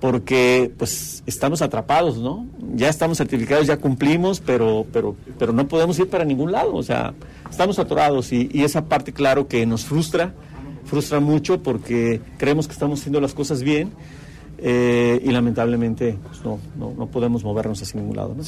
porque 0.00 0.72
pues 0.78 1.22
estamos 1.26 1.60
atrapados, 1.62 2.18
¿no? 2.18 2.46
Ya 2.74 2.88
estamos 2.88 3.18
certificados, 3.18 3.66
ya 3.66 3.76
cumplimos, 3.76 4.40
pero, 4.40 4.86
pero, 4.92 5.14
pero 5.38 5.52
no 5.52 5.68
podemos 5.68 5.98
ir 5.98 6.08
para 6.08 6.24
ningún 6.24 6.52
lado, 6.52 6.74
o 6.74 6.82
sea, 6.82 7.12
estamos 7.48 7.78
atorados 7.78 8.32
y, 8.32 8.48
esa 8.64 8.86
parte, 8.86 9.12
claro, 9.12 9.46
que 9.46 9.66
nos 9.66 9.84
frustra, 9.84 10.32
frustra 10.86 11.20
mucho 11.20 11.62
porque 11.62 12.20
creemos 12.38 12.66
que 12.66 12.72
estamos 12.72 13.00
haciendo 13.00 13.20
las 13.20 13.34
cosas 13.34 13.62
bien 13.62 13.92
eh, 14.58 15.20
y 15.22 15.30
lamentablemente 15.30 16.18
pues, 16.26 16.42
no, 16.44 16.58
no, 16.76 16.94
no, 16.96 17.06
podemos 17.06 17.44
movernos 17.44 17.82
hacia 17.82 18.00
ningún 18.00 18.16
lado. 18.16 18.34
¿no? 18.34 18.42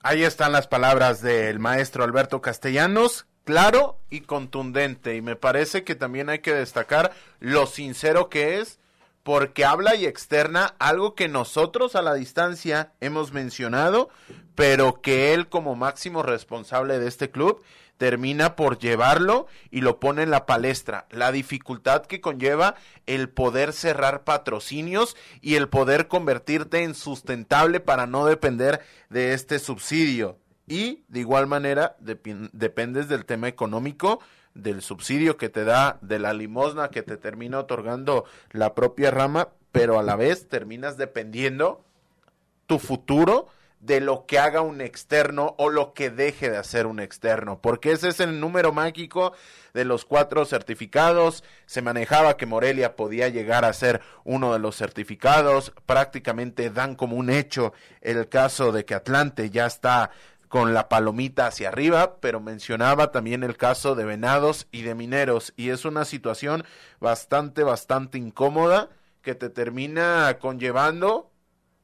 Ahí 0.00 0.22
están 0.22 0.52
las 0.52 0.68
palabras 0.68 1.22
del 1.22 1.58
maestro 1.58 2.04
Alberto 2.04 2.40
Castellanos, 2.40 3.26
claro 3.42 3.98
y 4.10 4.20
contundente, 4.20 5.16
y 5.16 5.22
me 5.22 5.34
parece 5.34 5.82
que 5.82 5.96
también 5.96 6.28
hay 6.28 6.38
que 6.38 6.54
destacar 6.54 7.12
lo 7.40 7.66
sincero 7.66 8.28
que 8.28 8.60
es 8.60 8.78
porque 9.24 9.64
habla 9.64 9.96
y 9.96 10.06
externa 10.06 10.76
algo 10.78 11.14
que 11.14 11.28
nosotros 11.28 11.96
a 11.96 12.02
la 12.02 12.14
distancia 12.14 12.92
hemos 13.00 13.32
mencionado, 13.32 14.10
pero 14.54 15.00
que 15.00 15.34
él 15.34 15.48
como 15.48 15.74
máximo 15.74 16.22
responsable 16.22 17.00
de 17.00 17.08
este 17.08 17.30
club 17.30 17.62
termina 17.96 18.54
por 18.54 18.78
llevarlo 18.78 19.46
y 19.70 19.80
lo 19.80 19.98
pone 19.98 20.22
en 20.22 20.30
la 20.30 20.44
palestra. 20.44 21.06
La 21.10 21.32
dificultad 21.32 22.04
que 22.04 22.20
conlleva 22.20 22.74
el 23.06 23.30
poder 23.30 23.72
cerrar 23.72 24.24
patrocinios 24.24 25.16
y 25.40 25.54
el 25.54 25.68
poder 25.68 26.06
convertirte 26.06 26.82
en 26.82 26.94
sustentable 26.94 27.80
para 27.80 28.06
no 28.06 28.26
depender 28.26 28.82
de 29.08 29.32
este 29.32 29.58
subsidio. 29.58 30.38
Y 30.66 31.04
de 31.08 31.20
igual 31.20 31.46
manera 31.46 31.96
dependes 31.98 33.08
del 33.08 33.24
tema 33.24 33.48
económico, 33.48 34.20
del 34.54 34.82
subsidio 34.82 35.36
que 35.36 35.48
te 35.48 35.64
da, 35.64 35.98
de 36.00 36.18
la 36.18 36.32
limosna 36.32 36.88
que 36.88 37.02
te 37.02 37.16
termina 37.16 37.58
otorgando 37.58 38.24
la 38.50 38.74
propia 38.74 39.10
rama, 39.10 39.48
pero 39.72 39.98
a 39.98 40.02
la 40.02 40.16
vez 40.16 40.48
terminas 40.48 40.96
dependiendo 40.96 41.84
tu 42.66 42.78
futuro 42.78 43.48
de 43.84 44.00
lo 44.00 44.24
que 44.24 44.38
haga 44.38 44.62
un 44.62 44.80
externo 44.80 45.54
o 45.58 45.68
lo 45.68 45.92
que 45.92 46.08
deje 46.08 46.48
de 46.48 46.56
hacer 46.56 46.86
un 46.86 47.00
externo, 47.00 47.60
porque 47.60 47.92
ese 47.92 48.08
es 48.08 48.20
el 48.20 48.40
número 48.40 48.72
mágico 48.72 49.34
de 49.74 49.84
los 49.84 50.06
cuatro 50.06 50.46
certificados. 50.46 51.44
Se 51.66 51.82
manejaba 51.82 52.38
que 52.38 52.46
Morelia 52.46 52.96
podía 52.96 53.28
llegar 53.28 53.66
a 53.66 53.72
ser 53.74 54.00
uno 54.24 54.54
de 54.54 54.58
los 54.58 54.76
certificados, 54.76 55.74
prácticamente 55.84 56.70
dan 56.70 56.94
como 56.94 57.16
un 57.16 57.28
hecho 57.28 57.74
el 58.00 58.28
caso 58.30 58.72
de 58.72 58.86
que 58.86 58.94
Atlante 58.94 59.50
ya 59.50 59.66
está 59.66 60.10
con 60.54 60.72
la 60.72 60.88
palomita 60.88 61.48
hacia 61.48 61.66
arriba, 61.66 62.18
pero 62.20 62.38
mencionaba 62.38 63.10
también 63.10 63.42
el 63.42 63.56
caso 63.56 63.96
de 63.96 64.04
Venados 64.04 64.68
y 64.70 64.82
de 64.82 64.94
Mineros, 64.94 65.52
y 65.56 65.70
es 65.70 65.84
una 65.84 66.04
situación 66.04 66.62
bastante, 67.00 67.64
bastante 67.64 68.18
incómoda 68.18 68.88
que 69.20 69.34
te 69.34 69.50
termina 69.50 70.38
conllevando 70.40 71.32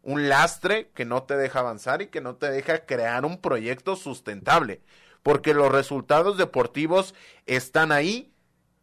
un 0.04 0.28
lastre 0.28 0.88
que 0.94 1.04
no 1.04 1.24
te 1.24 1.36
deja 1.36 1.58
avanzar 1.58 2.00
y 2.00 2.06
que 2.06 2.20
no 2.20 2.36
te 2.36 2.48
deja 2.48 2.86
crear 2.86 3.24
un 3.24 3.40
proyecto 3.40 3.96
sustentable, 3.96 4.82
porque 5.24 5.52
los 5.52 5.72
resultados 5.72 6.38
deportivos 6.38 7.16
están 7.46 7.90
ahí 7.90 8.29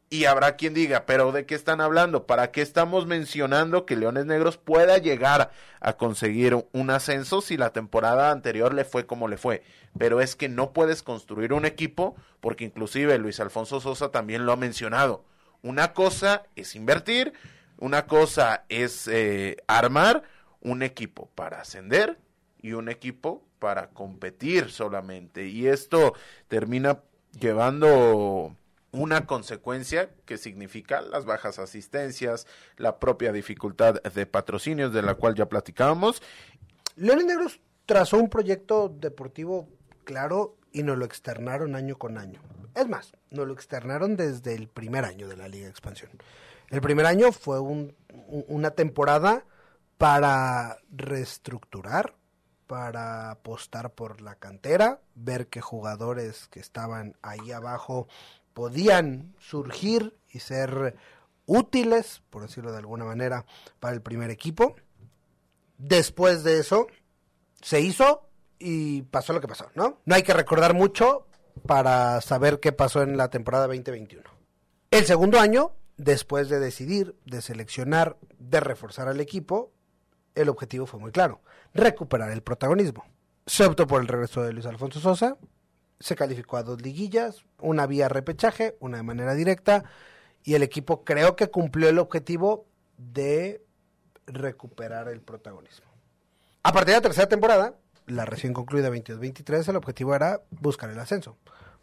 y 0.09 0.25
habrá 0.25 0.55
quien 0.55 0.73
diga, 0.73 1.05
pero 1.05 1.31
¿de 1.31 1.45
qué 1.45 1.55
están 1.55 1.81
hablando? 1.81 2.25
¿Para 2.25 2.51
qué 2.51 2.61
estamos 2.61 3.07
mencionando 3.07 3.85
que 3.85 3.97
Leones 3.97 4.25
Negros 4.25 4.57
pueda 4.57 4.97
llegar 4.99 5.51
a 5.81 5.93
conseguir 5.97 6.65
un 6.71 6.89
ascenso 6.89 7.41
si 7.41 7.57
la 7.57 7.73
temporada 7.73 8.31
anterior 8.31 8.73
le 8.73 8.85
fue 8.85 9.05
como 9.05 9.27
le 9.27 9.37
fue? 9.37 9.63
Pero 9.97 10.21
es 10.21 10.35
que 10.35 10.47
no 10.47 10.71
puedes 10.71 11.03
construir 11.03 11.51
un 11.51 11.65
equipo 11.65 12.15
porque 12.39 12.63
inclusive 12.63 13.17
Luis 13.17 13.39
Alfonso 13.41 13.81
Sosa 13.81 14.09
también 14.09 14.45
lo 14.45 14.53
ha 14.53 14.57
mencionado. 14.57 15.25
Una 15.61 15.91
cosa 15.91 16.43
es 16.55 16.75
invertir, 16.75 17.33
una 17.77 18.07
cosa 18.07 18.63
es 18.69 19.09
eh, 19.09 19.57
armar, 19.67 20.23
un 20.61 20.83
equipo 20.83 21.29
para 21.35 21.61
ascender 21.61 22.17
y 22.61 22.73
un 22.73 22.87
equipo 22.87 23.43
para 23.59 23.89
competir 23.89 24.71
solamente. 24.71 25.47
Y 25.47 25.67
esto 25.67 26.13
termina 26.47 26.99
llevando 27.39 28.55
una 28.97 29.25
consecuencia 29.25 30.09
que 30.25 30.37
significa 30.37 31.01
las 31.01 31.25
bajas 31.25 31.59
asistencias, 31.59 32.47
la 32.77 32.99
propia 32.99 33.31
dificultad 33.31 34.01
de 34.01 34.25
patrocinios 34.25 34.93
de 34.93 35.01
la 35.01 35.15
cual 35.15 35.35
ya 35.35 35.47
platicábamos. 35.47 36.21
Leones 36.95 37.25
Negros 37.25 37.59
trazó 37.85 38.17
un 38.17 38.29
proyecto 38.29 38.89
deportivo 38.89 39.67
claro 40.03 40.55
y 40.71 40.83
nos 40.83 40.97
lo 40.97 41.05
externaron 41.05 41.75
año 41.75 41.97
con 41.97 42.17
año. 42.17 42.41
Es 42.75 42.87
más, 42.87 43.13
nos 43.31 43.47
lo 43.47 43.53
externaron 43.53 44.17
desde 44.17 44.53
el 44.53 44.67
primer 44.67 45.05
año 45.05 45.27
de 45.27 45.37
la 45.37 45.47
Liga 45.47 45.65
de 45.65 45.71
Expansión. 45.71 46.11
El 46.69 46.81
primer 46.81 47.05
año 47.05 47.31
fue 47.31 47.59
una 47.59 48.71
temporada 48.71 49.45
para 49.97 50.77
reestructurar, 50.91 52.13
para 52.67 53.31
apostar 53.31 53.91
por 53.91 54.21
la 54.21 54.35
cantera, 54.35 54.99
ver 55.15 55.47
qué 55.47 55.61
jugadores 55.61 56.47
que 56.49 56.59
estaban 56.59 57.15
ahí 57.21 57.51
abajo 57.51 58.07
podían 58.57 59.35
surgir 59.37 60.17
y 60.31 60.39
ser 60.39 60.95
útiles, 61.45 62.23
por 62.31 62.41
decirlo 62.41 62.71
de 62.71 62.79
alguna 62.79 63.05
manera, 63.05 63.45
para 63.79 63.93
el 63.93 64.01
primer 64.01 64.31
equipo. 64.31 64.75
Después 65.77 66.43
de 66.43 66.57
eso, 66.57 66.87
se 67.61 67.81
hizo 67.81 68.27
y 68.57 69.03
pasó 69.03 69.33
lo 69.33 69.41
que 69.41 69.47
pasó, 69.47 69.69
¿no? 69.75 70.01
No 70.05 70.15
hay 70.15 70.23
que 70.23 70.33
recordar 70.33 70.73
mucho 70.73 71.27
para 71.67 72.19
saber 72.21 72.59
qué 72.59 72.71
pasó 72.71 73.03
en 73.03 73.15
la 73.15 73.29
temporada 73.29 73.67
2021. 73.67 74.23
El 74.89 75.05
segundo 75.05 75.39
año, 75.39 75.73
después 75.97 76.49
de 76.49 76.59
decidir, 76.59 77.15
de 77.25 77.43
seleccionar, 77.43 78.17
de 78.39 78.59
reforzar 78.59 79.07
al 79.07 79.21
equipo, 79.21 79.71
el 80.33 80.49
objetivo 80.49 80.87
fue 80.87 80.99
muy 80.99 81.11
claro, 81.11 81.41
recuperar 81.75 82.31
el 82.31 82.41
protagonismo. 82.41 83.05
Se 83.45 83.65
optó 83.65 83.85
por 83.85 84.01
el 84.01 84.07
regreso 84.07 84.41
de 84.41 84.51
Luis 84.51 84.65
Alfonso 84.65 84.99
Sosa, 84.99 85.37
se 85.99 86.15
calificó 86.15 86.57
a 86.57 86.63
dos 86.63 86.81
liguillas, 86.81 87.43
una 87.59 87.87
vía 87.87 88.09
repechaje, 88.09 88.75
una 88.79 88.97
de 88.97 89.03
manera 89.03 89.33
directa, 89.33 89.83
y 90.43 90.55
el 90.55 90.63
equipo 90.63 91.03
creo 91.03 91.35
que 91.35 91.49
cumplió 91.49 91.89
el 91.89 91.99
objetivo 91.99 92.65
de 92.97 93.63
recuperar 94.25 95.07
el 95.07 95.21
protagonismo. 95.21 95.87
A 96.63 96.71
partir 96.71 96.93
de 96.93 96.97
la 96.97 97.01
tercera 97.01 97.29
temporada, 97.29 97.75
la 98.07 98.25
recién 98.25 98.53
concluida 98.53 98.89
22-23, 98.89 99.69
el 99.69 99.75
objetivo 99.75 100.15
era 100.15 100.41
buscar 100.49 100.89
el 100.89 100.99
ascenso, 100.99 101.37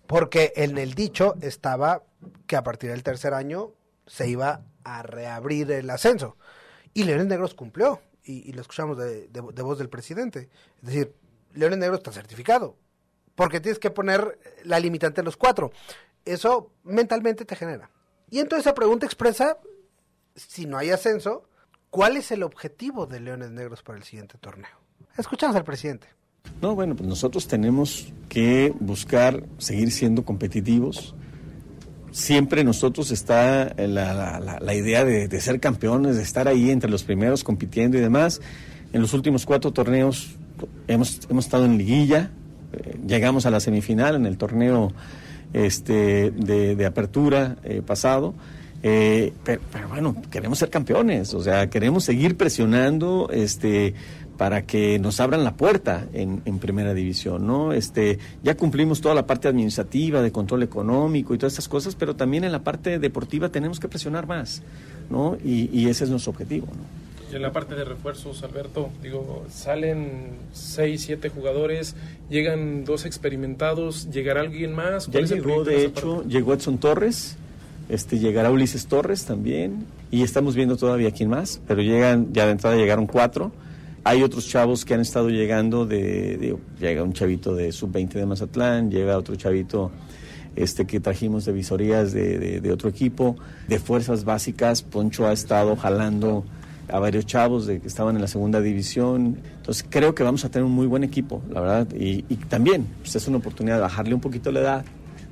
porque 0.06 0.52
en 0.56 0.78
el 0.78 0.94
dicho 0.94 1.34
estaba 1.40 2.02
que 2.46 2.56
a 2.56 2.62
partir 2.62 2.90
del 2.90 3.02
tercer 3.02 3.34
año 3.34 3.72
se 4.06 4.28
iba 4.28 4.62
a 4.84 5.02
reabrir 5.02 5.70
el 5.70 5.88
ascenso. 5.90 6.36
Y 6.92 7.04
Leones 7.04 7.26
Negros 7.26 7.54
cumplió 7.54 8.00
y, 8.22 8.52
lo 8.52 8.60
escuchamos 8.60 8.96
de, 8.96 9.28
voz 9.40 9.78
del 9.78 9.88
presidente. 9.88 10.48
Es 10.82 10.88
decir, 10.88 11.14
Leones 11.54 11.78
Negros 11.78 11.98
está 11.98 12.12
certificado, 12.12 12.76
porque 13.34 13.60
tienes 13.60 13.78
que 13.78 13.90
poner 13.90 14.38
la 14.64 14.80
limitante 14.80 15.20
en 15.20 15.24
los 15.24 15.36
cuatro. 15.36 15.72
Eso 16.24 16.70
mentalmente 16.84 17.44
te 17.44 17.56
genera. 17.56 17.90
Y 18.30 18.38
entonces 18.38 18.66
esa 18.66 18.74
pregunta 18.74 19.06
expresa 19.06 19.58
si 20.34 20.66
no 20.66 20.78
hay 20.78 20.90
ascenso, 20.90 21.44
¿cuál 21.90 22.16
es 22.16 22.30
el 22.32 22.42
objetivo 22.42 23.06
de 23.06 23.20
Leones 23.20 23.50
Negros 23.50 23.82
para 23.82 23.98
el 23.98 24.04
siguiente 24.04 24.38
torneo? 24.38 24.76
Escuchamos 25.16 25.54
al 25.56 25.64
presidente. 25.64 26.08
No, 26.60 26.74
bueno, 26.74 26.94
pues 26.94 27.08
nosotros 27.08 27.46
tenemos 27.46 28.12
que 28.28 28.74
buscar 28.78 29.44
seguir 29.58 29.90
siendo 29.90 30.24
competitivos. 30.24 31.14
Siempre 32.10 32.64
nosotros 32.64 33.10
está 33.10 33.74
la, 33.76 34.40
la, 34.40 34.58
la 34.60 34.74
idea 34.74 35.04
de, 35.04 35.26
de, 35.26 35.40
ser 35.40 35.58
campeones, 35.58 36.16
de 36.16 36.22
estar 36.22 36.46
ahí 36.46 36.70
entre 36.70 36.90
los 36.90 37.02
primeros 37.02 37.42
compitiendo 37.42 37.96
y 37.96 38.00
demás. 38.00 38.40
En 38.92 39.00
los 39.00 39.14
últimos 39.14 39.46
cuatro 39.46 39.72
torneos 39.72 40.36
hemos, 40.86 41.20
hemos 41.28 41.46
estado 41.46 41.64
en 41.64 41.78
liguilla, 41.78 42.30
llegamos 43.06 43.46
a 43.46 43.50
la 43.50 43.60
semifinal 43.60 44.16
en 44.16 44.26
el 44.26 44.36
torneo 44.36 44.92
este, 45.52 46.30
de, 46.30 46.86
apertura 46.86 47.56
eh, 47.64 47.82
pasado. 47.84 48.34
Eh, 48.82 49.32
pero, 49.44 49.60
bueno, 49.88 50.14
queremos 50.30 50.58
ser 50.58 50.68
campeones, 50.68 51.32
o 51.32 51.42
sea, 51.42 51.70
queremos 51.70 52.04
seguir 52.04 52.36
presionando 52.36 53.30
este, 53.32 53.94
para 54.36 54.66
que 54.66 54.98
nos 54.98 55.20
abran 55.20 55.44
la 55.44 55.54
puerta 55.54 56.06
en, 56.12 56.40
primera 56.58 56.92
división, 56.92 57.46
¿no? 57.46 57.72
Este, 57.72 58.18
ya 58.42 58.56
cumplimos 58.56 59.00
toda 59.00 59.14
la 59.14 59.26
parte 59.26 59.48
administrativa, 59.48 60.22
de 60.22 60.32
control 60.32 60.62
económico 60.64 61.34
y 61.34 61.38
todas 61.38 61.54
estas 61.54 61.68
cosas, 61.68 61.94
pero 61.94 62.16
también 62.16 62.44
en 62.44 62.52
la 62.52 62.62
parte 62.62 62.98
deportiva 62.98 63.48
tenemos 63.48 63.80
que 63.80 63.88
presionar 63.88 64.26
más, 64.26 64.62
¿no? 65.08 65.38
Y, 65.44 65.88
ese 65.88 66.04
es 66.04 66.10
nuestro 66.10 66.32
objetivo. 66.32 66.66
En 67.36 67.42
la 67.42 67.52
parte 67.52 67.74
de 67.74 67.84
refuerzos, 67.84 68.42
Alberto, 68.42 68.90
digo, 69.02 69.44
salen 69.50 70.30
seis, 70.52 71.02
siete 71.02 71.28
jugadores, 71.28 71.94
llegan 72.30 72.84
dos 72.84 73.04
experimentados, 73.04 74.10
llegará 74.10 74.40
alguien 74.40 74.74
más. 74.74 75.08
Ya 75.10 75.20
llegó, 75.20 75.64
de 75.64 75.84
hecho, 75.84 76.24
llegó 76.24 76.54
Edson 76.54 76.78
Torres, 76.78 77.36
este, 77.88 78.18
llegará 78.18 78.50
Ulises 78.50 78.86
Torres 78.86 79.24
también, 79.24 79.84
y 80.10 80.22
estamos 80.22 80.54
viendo 80.54 80.76
todavía 80.76 81.10
quién 81.10 81.28
más, 81.28 81.60
pero 81.66 81.82
llegan, 81.82 82.32
ya 82.32 82.46
de 82.46 82.52
entrada 82.52 82.76
llegaron 82.76 83.06
cuatro. 83.06 83.52
Hay 84.04 84.22
otros 84.22 84.46
chavos 84.46 84.84
que 84.84 84.94
han 84.94 85.00
estado 85.00 85.30
llegando, 85.30 85.86
de, 85.86 86.36
de 86.36 86.56
llega 86.78 87.02
un 87.02 87.14
chavito 87.14 87.54
de 87.54 87.72
sub-20 87.72 88.12
de 88.12 88.26
Mazatlán, 88.26 88.90
llega 88.90 89.16
otro 89.16 89.34
chavito 89.34 89.90
este, 90.56 90.86
que 90.86 91.00
trajimos 91.00 91.46
de 91.46 91.52
visorías 91.52 92.12
de, 92.12 92.38
de, 92.38 92.60
de 92.60 92.72
otro 92.72 92.88
equipo, 92.88 93.36
de 93.66 93.78
fuerzas 93.78 94.24
básicas, 94.24 94.82
Poncho 94.82 95.26
ha 95.26 95.32
estado 95.32 95.74
jalando 95.74 96.44
a 96.88 96.98
varios 96.98 97.26
chavos 97.26 97.66
de 97.66 97.80
que 97.80 97.88
estaban 97.88 98.16
en 98.16 98.22
la 98.22 98.28
segunda 98.28 98.60
división. 98.60 99.40
Entonces 99.56 99.84
creo 99.88 100.14
que 100.14 100.22
vamos 100.22 100.44
a 100.44 100.50
tener 100.50 100.64
un 100.64 100.72
muy 100.72 100.86
buen 100.86 101.04
equipo, 101.04 101.42
la 101.50 101.60
verdad. 101.60 101.88
Y, 101.94 102.22
también 102.48 102.86
pues 103.00 103.16
es 103.16 103.26
una 103.28 103.38
oportunidad 103.38 103.76
de 103.76 103.82
bajarle 103.82 104.14
un 104.14 104.20
poquito 104.20 104.52
la 104.52 104.60
edad, 104.60 104.84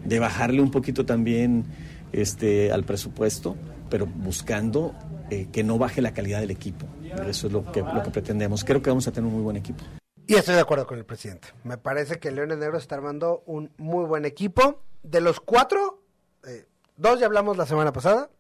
de 0.05 0.19
bajarle 0.19 0.61
un 0.61 0.71
poquito 0.71 1.05
también 1.05 1.65
este, 2.13 2.73
al 2.73 2.85
presupuesto, 2.85 3.57
pero 3.91 4.07
buscando 4.07 4.95
eh, 5.31 5.49
que 5.53 5.65
no 5.65 5.79
baje 5.79 6.03
la 6.03 6.13
calidad 6.13 6.41
del 6.41 6.51
equipo. 6.51 6.87
Eso 7.27 7.47
es 7.47 7.53
lo 7.53 7.71
que, 7.71 7.83
lo 7.83 8.03
que 8.03 8.11
pretendemos. 8.11 8.65
Creo 8.65 8.83
que 8.83 8.91
vamos 8.91 9.07
a 9.09 9.13
tener 9.13 9.29
un 9.29 9.35
muy 9.35 9.43
buen 9.43 9.57
equipo. 9.57 9.85
Y 10.27 10.35
estoy 10.35 10.55
de 10.55 10.61
acuerdo 10.61 10.87
con 10.87 10.99
el 10.99 11.05
presidente. 11.05 11.49
Me 11.65 11.79
parece 11.79 12.19
que 12.19 12.31
Leones 12.31 12.59
Negros 12.59 12.83
está 12.83 12.95
armando 12.95 13.43
un 13.47 13.71
muy 13.77 14.05
buen 14.05 14.25
equipo. 14.25 14.81
De 15.03 15.21
los 15.21 15.41
cuatro, 15.41 16.03
eh, 16.47 16.67
dos 16.97 17.19
ya 17.19 17.27
hablamos 17.27 17.57
la 17.57 17.67
semana 17.67 17.93
pasada. 17.93 18.31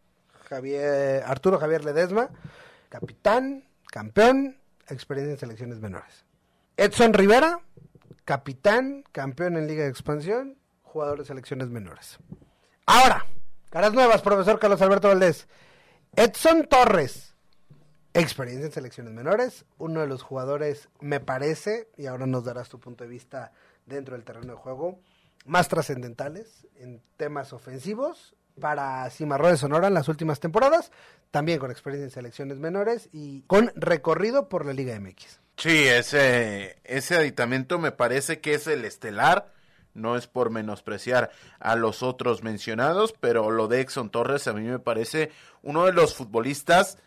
Javier, 0.48 1.22
Arturo 1.26 1.58
Javier 1.58 1.84
Ledesma, 1.84 2.30
capitán, 2.92 3.64
campeón, 3.90 4.60
experiencia 4.86 5.32
en 5.32 5.38
selecciones 5.38 5.80
menores. 5.80 6.26
Edson 6.76 7.14
Rivera, 7.14 7.62
capitán, 8.26 9.02
campeón 9.12 9.56
en 9.56 9.66
Liga 9.66 9.84
de 9.84 9.88
Expansión, 9.88 10.58
jugador 10.82 11.20
de 11.20 11.24
selecciones 11.24 11.70
menores. 11.70 12.18
Ahora, 12.84 13.24
caras 13.70 13.94
nuevas, 13.94 14.20
profesor 14.20 14.58
Carlos 14.58 14.82
Alberto 14.82 15.08
Valdés. 15.08 15.48
Edson 16.16 16.66
Torres, 16.68 17.34
experiencia 18.12 18.66
en 18.66 18.72
selecciones 18.72 19.14
menores, 19.14 19.64
uno 19.78 20.00
de 20.00 20.06
los 20.06 20.22
jugadores, 20.22 20.90
me 21.00 21.18
parece, 21.18 21.88
y 21.96 22.04
ahora 22.04 22.26
nos 22.26 22.44
darás 22.44 22.68
tu 22.68 22.78
punto 22.78 23.04
de 23.04 23.10
vista 23.10 23.52
dentro 23.86 24.16
del 24.16 24.24
terreno 24.24 24.52
de 24.52 24.58
juego, 24.58 25.00
más 25.46 25.66
trascendentales 25.68 26.66
en 26.76 27.00
temas 27.16 27.54
ofensivos 27.54 28.36
para 28.60 29.08
Cimarrones 29.10 29.60
Sonora 29.60 29.88
en 29.88 29.94
las 29.94 30.08
últimas 30.08 30.40
temporadas, 30.40 30.90
también 31.30 31.58
con 31.58 31.70
experiencia 31.70 32.06
en 32.06 32.10
selecciones 32.10 32.58
menores 32.58 33.08
y 33.12 33.42
con 33.42 33.72
recorrido 33.74 34.48
por 34.48 34.66
la 34.66 34.72
Liga 34.72 34.98
MX. 34.98 35.40
Sí, 35.56 35.84
ese, 35.84 36.78
ese 36.84 37.16
aditamento 37.16 37.78
me 37.78 37.92
parece 37.92 38.40
que 38.40 38.54
es 38.54 38.66
el 38.66 38.84
estelar, 38.84 39.52
no 39.94 40.16
es 40.16 40.26
por 40.26 40.50
menospreciar 40.50 41.30
a 41.60 41.76
los 41.76 42.02
otros 42.02 42.42
mencionados, 42.42 43.14
pero 43.20 43.50
lo 43.50 43.68
de 43.68 43.80
Exxon 43.80 44.10
Torres 44.10 44.48
a 44.48 44.52
mí 44.52 44.62
me 44.62 44.78
parece 44.78 45.30
uno 45.62 45.84
de 45.84 45.92
los 45.92 46.14
futbolistas 46.14 46.98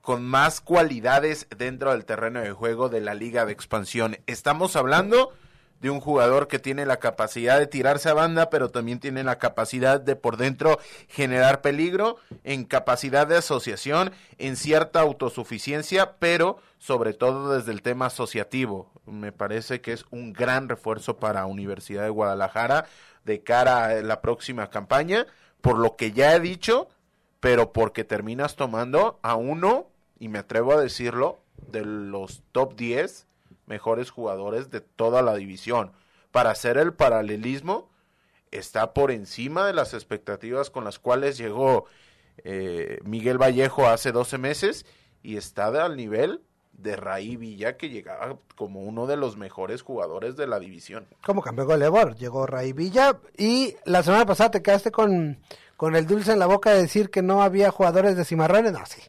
con 0.00 0.24
más 0.26 0.60
cualidades 0.60 1.46
dentro 1.56 1.92
del 1.92 2.04
terreno 2.04 2.40
de 2.40 2.52
juego 2.52 2.90
de 2.90 3.00
la 3.00 3.14
Liga 3.14 3.46
de 3.46 3.52
Expansión. 3.52 4.18
Estamos 4.26 4.76
hablando 4.76 5.32
de 5.80 5.90
un 5.90 6.00
jugador 6.00 6.48
que 6.48 6.58
tiene 6.58 6.86
la 6.86 6.98
capacidad 6.98 7.58
de 7.58 7.66
tirarse 7.66 8.08
a 8.08 8.14
banda, 8.14 8.48
pero 8.48 8.70
también 8.70 9.00
tiene 9.00 9.22
la 9.22 9.38
capacidad 9.38 10.00
de 10.00 10.16
por 10.16 10.36
dentro 10.36 10.78
generar 11.08 11.60
peligro, 11.60 12.16
en 12.42 12.64
capacidad 12.64 13.26
de 13.26 13.36
asociación, 13.36 14.12
en 14.38 14.56
cierta 14.56 15.00
autosuficiencia, 15.00 16.16
pero 16.18 16.58
sobre 16.78 17.12
todo 17.12 17.54
desde 17.54 17.72
el 17.72 17.82
tema 17.82 18.06
asociativo. 18.06 18.90
Me 19.06 19.32
parece 19.32 19.80
que 19.80 19.92
es 19.92 20.06
un 20.10 20.32
gran 20.32 20.68
refuerzo 20.68 21.18
para 21.18 21.46
Universidad 21.46 22.04
de 22.04 22.10
Guadalajara 22.10 22.86
de 23.24 23.42
cara 23.42 23.86
a 23.86 23.94
la 24.02 24.20
próxima 24.20 24.70
campaña, 24.70 25.26
por 25.60 25.78
lo 25.78 25.96
que 25.96 26.12
ya 26.12 26.34
he 26.34 26.40
dicho, 26.40 26.88
pero 27.40 27.72
porque 27.72 28.04
terminas 28.04 28.56
tomando 28.56 29.18
a 29.22 29.34
uno, 29.34 29.88
y 30.18 30.28
me 30.28 30.38
atrevo 30.38 30.72
a 30.72 30.80
decirlo, 30.80 31.40
de 31.70 31.84
los 31.84 32.42
top 32.52 32.74
10 32.76 33.26
mejores 33.66 34.10
jugadores 34.10 34.70
de 34.70 34.80
toda 34.80 35.22
la 35.22 35.34
división. 35.34 35.92
Para 36.30 36.50
hacer 36.50 36.78
el 36.78 36.92
paralelismo, 36.92 37.88
está 38.50 38.92
por 38.94 39.10
encima 39.10 39.66
de 39.66 39.72
las 39.72 39.94
expectativas 39.94 40.70
con 40.70 40.84
las 40.84 40.98
cuales 40.98 41.38
llegó 41.38 41.86
eh, 42.38 42.98
Miguel 43.04 43.38
Vallejo 43.38 43.86
hace 43.86 44.12
12 44.12 44.38
meses 44.38 44.86
y 45.22 45.36
está 45.36 45.66
al 45.84 45.96
nivel 45.96 46.42
de 46.72 46.96
Raí 46.96 47.36
Villa, 47.36 47.76
que 47.76 47.88
llegaba 47.88 48.36
como 48.56 48.82
uno 48.82 49.06
de 49.06 49.16
los 49.16 49.36
mejores 49.36 49.82
jugadores 49.82 50.36
de 50.36 50.46
la 50.46 50.58
división. 50.58 51.06
Como 51.24 51.42
campeón 51.42 51.68
goleador, 51.68 52.16
llegó 52.16 52.46
Raí 52.46 52.72
Villa 52.72 53.20
y 53.36 53.76
la 53.84 54.02
semana 54.02 54.26
pasada 54.26 54.50
te 54.50 54.62
quedaste 54.62 54.90
con, 54.90 55.38
con 55.76 55.94
el 55.96 56.06
dulce 56.06 56.32
en 56.32 56.38
la 56.38 56.46
boca 56.46 56.72
de 56.72 56.82
decir 56.82 57.10
que 57.10 57.22
no 57.22 57.42
había 57.42 57.70
jugadores 57.70 58.16
de 58.16 58.24
Cimarrones. 58.24 58.72
No, 58.72 58.84
sí. 58.86 59.00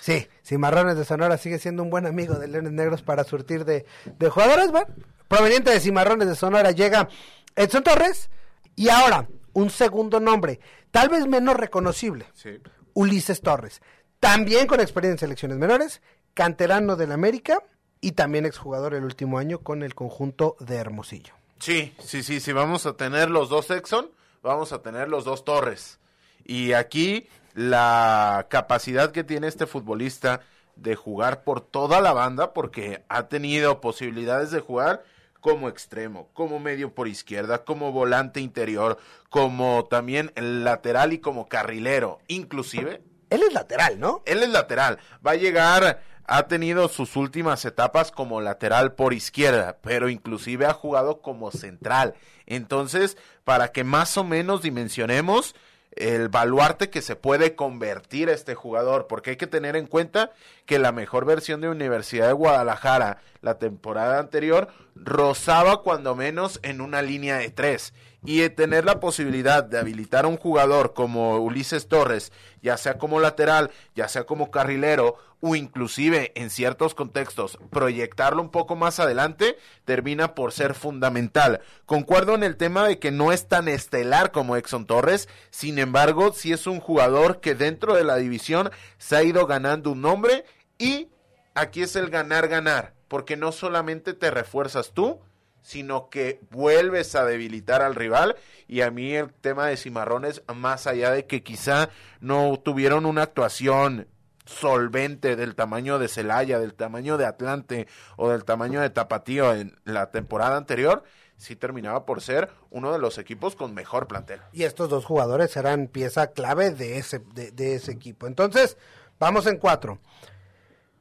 Sí, 0.00 0.26
Cimarrones 0.42 0.96
de 0.96 1.04
Sonora 1.04 1.36
sigue 1.36 1.58
siendo 1.58 1.82
un 1.82 1.90
buen 1.90 2.06
amigo 2.06 2.34
de 2.34 2.48
Leones 2.48 2.72
Negros 2.72 3.02
para 3.02 3.22
surtir 3.24 3.64
de, 3.64 3.84
de 4.18 4.28
jugadores. 4.30 4.70
Bueno, 4.70 4.86
proveniente 5.28 5.70
de 5.70 5.80
Cimarrones 5.80 6.26
de 6.26 6.34
Sonora 6.34 6.70
llega 6.70 7.08
Edson 7.54 7.82
Torres 7.82 8.30
y 8.76 8.88
ahora 8.88 9.28
un 9.52 9.68
segundo 9.70 10.18
nombre, 10.20 10.60
tal 10.90 11.08
vez 11.10 11.26
menos 11.26 11.56
reconocible, 11.56 12.26
Sí. 12.34 12.58
Ulises 12.94 13.40
Torres. 13.42 13.82
También 14.20 14.66
con 14.66 14.80
experiencia 14.80 15.16
en 15.24 15.28
selecciones 15.28 15.58
menores, 15.58 16.00
canterano 16.34 16.96
del 16.96 17.12
América 17.12 17.62
y 18.00 18.12
también 18.12 18.46
exjugador 18.46 18.94
el 18.94 19.04
último 19.04 19.38
año 19.38 19.58
con 19.60 19.82
el 19.82 19.94
conjunto 19.94 20.56
de 20.60 20.76
Hermosillo. 20.76 21.34
Sí, 21.58 21.94
sí, 22.02 22.22
sí, 22.22 22.40
sí, 22.40 22.52
vamos 22.52 22.86
a 22.86 22.96
tener 22.96 23.28
los 23.30 23.48
dos 23.50 23.70
Exxon, 23.70 24.10
vamos 24.42 24.72
a 24.72 24.80
tener 24.82 25.08
los 25.08 25.24
dos 25.24 25.44
Torres. 25.44 25.98
Y 26.44 26.72
aquí 26.72 27.28
la 27.54 28.46
capacidad 28.48 29.12
que 29.12 29.24
tiene 29.24 29.46
este 29.46 29.66
futbolista 29.66 30.40
de 30.76 30.96
jugar 30.96 31.44
por 31.44 31.60
toda 31.60 32.00
la 32.00 32.12
banda, 32.12 32.52
porque 32.52 33.04
ha 33.08 33.28
tenido 33.28 33.80
posibilidades 33.80 34.50
de 34.50 34.60
jugar 34.60 35.02
como 35.40 35.68
extremo, 35.68 36.28
como 36.32 36.58
medio 36.58 36.94
por 36.94 37.08
izquierda, 37.08 37.64
como 37.64 37.92
volante 37.92 38.40
interior, 38.40 38.98
como 39.28 39.86
también 39.90 40.32
lateral 40.36 41.12
y 41.12 41.18
como 41.18 41.48
carrilero, 41.48 42.20
inclusive. 42.28 43.02
Él 43.30 43.42
es 43.42 43.52
lateral, 43.52 43.98
¿no? 43.98 44.22
Él 44.26 44.42
es 44.42 44.50
lateral, 44.50 44.98
va 45.26 45.32
a 45.32 45.36
llegar, 45.36 46.02
ha 46.26 46.42
tenido 46.46 46.88
sus 46.88 47.16
últimas 47.16 47.64
etapas 47.64 48.10
como 48.10 48.40
lateral 48.40 48.94
por 48.94 49.14
izquierda, 49.14 49.78
pero 49.82 50.08
inclusive 50.08 50.66
ha 50.66 50.74
jugado 50.74 51.20
como 51.22 51.50
central. 51.50 52.14
Entonces, 52.46 53.16
para 53.44 53.68
que 53.68 53.84
más 53.84 54.16
o 54.16 54.24
menos 54.24 54.62
dimensionemos, 54.62 55.54
el 55.92 56.28
baluarte 56.28 56.90
que 56.90 57.02
se 57.02 57.16
puede 57.16 57.54
convertir 57.54 58.28
este 58.28 58.54
jugador, 58.54 59.06
porque 59.06 59.30
hay 59.30 59.36
que 59.36 59.46
tener 59.46 59.76
en 59.76 59.86
cuenta 59.86 60.30
que 60.66 60.78
la 60.78 60.92
mejor 60.92 61.24
versión 61.24 61.60
de 61.60 61.68
Universidad 61.68 62.28
de 62.28 62.32
Guadalajara 62.32 63.18
la 63.42 63.58
temporada 63.58 64.18
anterior 64.18 64.68
rozaba 64.94 65.82
cuando 65.82 66.14
menos 66.14 66.60
en 66.62 66.80
una 66.80 67.02
línea 67.02 67.38
de 67.38 67.50
tres 67.50 67.92
y 68.24 68.48
tener 68.50 68.84
la 68.84 69.00
posibilidad 69.00 69.64
de 69.64 69.78
habilitar 69.78 70.24
a 70.24 70.28
un 70.28 70.36
jugador 70.36 70.92
como 70.92 71.38
Ulises 71.38 71.88
Torres, 71.88 72.32
ya 72.62 72.76
sea 72.76 72.98
como 72.98 73.20
lateral, 73.20 73.70
ya 73.94 74.08
sea 74.08 74.24
como 74.24 74.50
carrilero, 74.50 75.16
o 75.40 75.56
inclusive 75.56 76.32
en 76.34 76.50
ciertos 76.50 76.94
contextos 76.94 77.58
proyectarlo 77.70 78.42
un 78.42 78.50
poco 78.50 78.76
más 78.76 79.00
adelante, 79.00 79.56
termina 79.84 80.34
por 80.34 80.52
ser 80.52 80.74
fundamental. 80.74 81.62
Concuerdo 81.86 82.34
en 82.34 82.42
el 82.42 82.56
tema 82.56 82.86
de 82.86 82.98
que 82.98 83.10
no 83.10 83.32
es 83.32 83.48
tan 83.48 83.68
estelar 83.68 84.32
como 84.32 84.56
Exxon 84.56 84.86
Torres, 84.86 85.28
sin 85.50 85.78
embargo, 85.78 86.32
sí 86.32 86.52
es 86.52 86.66
un 86.66 86.80
jugador 86.80 87.40
que 87.40 87.54
dentro 87.54 87.94
de 87.94 88.04
la 88.04 88.16
división 88.16 88.70
se 88.98 89.16
ha 89.16 89.22
ido 89.22 89.46
ganando 89.46 89.92
un 89.92 90.02
nombre 90.02 90.44
y 90.78 91.08
aquí 91.54 91.82
es 91.82 91.96
el 91.96 92.10
ganar-ganar, 92.10 92.94
porque 93.08 93.36
no 93.36 93.52
solamente 93.52 94.12
te 94.12 94.30
refuerzas 94.30 94.92
tú, 94.92 95.20
sino 95.62 96.08
que 96.08 96.40
vuelves 96.50 97.14
a 97.14 97.24
debilitar 97.24 97.82
al 97.82 97.94
rival. 97.94 98.36
Y 98.66 98.80
a 98.82 98.90
mí 98.90 99.14
el 99.14 99.32
tema 99.32 99.66
de 99.66 99.76
Cimarrones, 99.76 100.42
más 100.54 100.86
allá 100.86 101.10
de 101.10 101.26
que 101.26 101.42
quizá 101.42 101.90
no 102.20 102.60
tuvieron 102.62 103.06
una 103.06 103.22
actuación 103.22 104.08
solvente 104.44 105.36
del 105.36 105.54
tamaño 105.54 105.98
de 105.98 106.08
Celaya, 106.08 106.58
del 106.58 106.74
tamaño 106.74 107.16
de 107.16 107.26
Atlante 107.26 107.86
o 108.16 108.30
del 108.30 108.44
tamaño 108.44 108.80
de 108.80 108.90
Tapatío 108.90 109.54
en 109.54 109.78
la 109.84 110.10
temporada 110.10 110.56
anterior, 110.56 111.04
sí 111.36 111.56
terminaba 111.56 112.04
por 112.04 112.20
ser 112.20 112.50
uno 112.70 112.92
de 112.92 112.98
los 112.98 113.18
equipos 113.18 113.54
con 113.54 113.74
mejor 113.74 114.06
plantel. 114.06 114.40
Y 114.52 114.64
estos 114.64 114.88
dos 114.88 115.04
jugadores 115.04 115.56
eran 115.56 115.86
pieza 115.86 116.32
clave 116.32 116.70
de 116.70 116.98
ese, 116.98 117.20
de, 117.34 117.52
de 117.52 117.76
ese 117.76 117.92
equipo. 117.92 118.26
Entonces, 118.26 118.76
vamos 119.18 119.46
en 119.46 119.58
cuatro. 119.58 120.00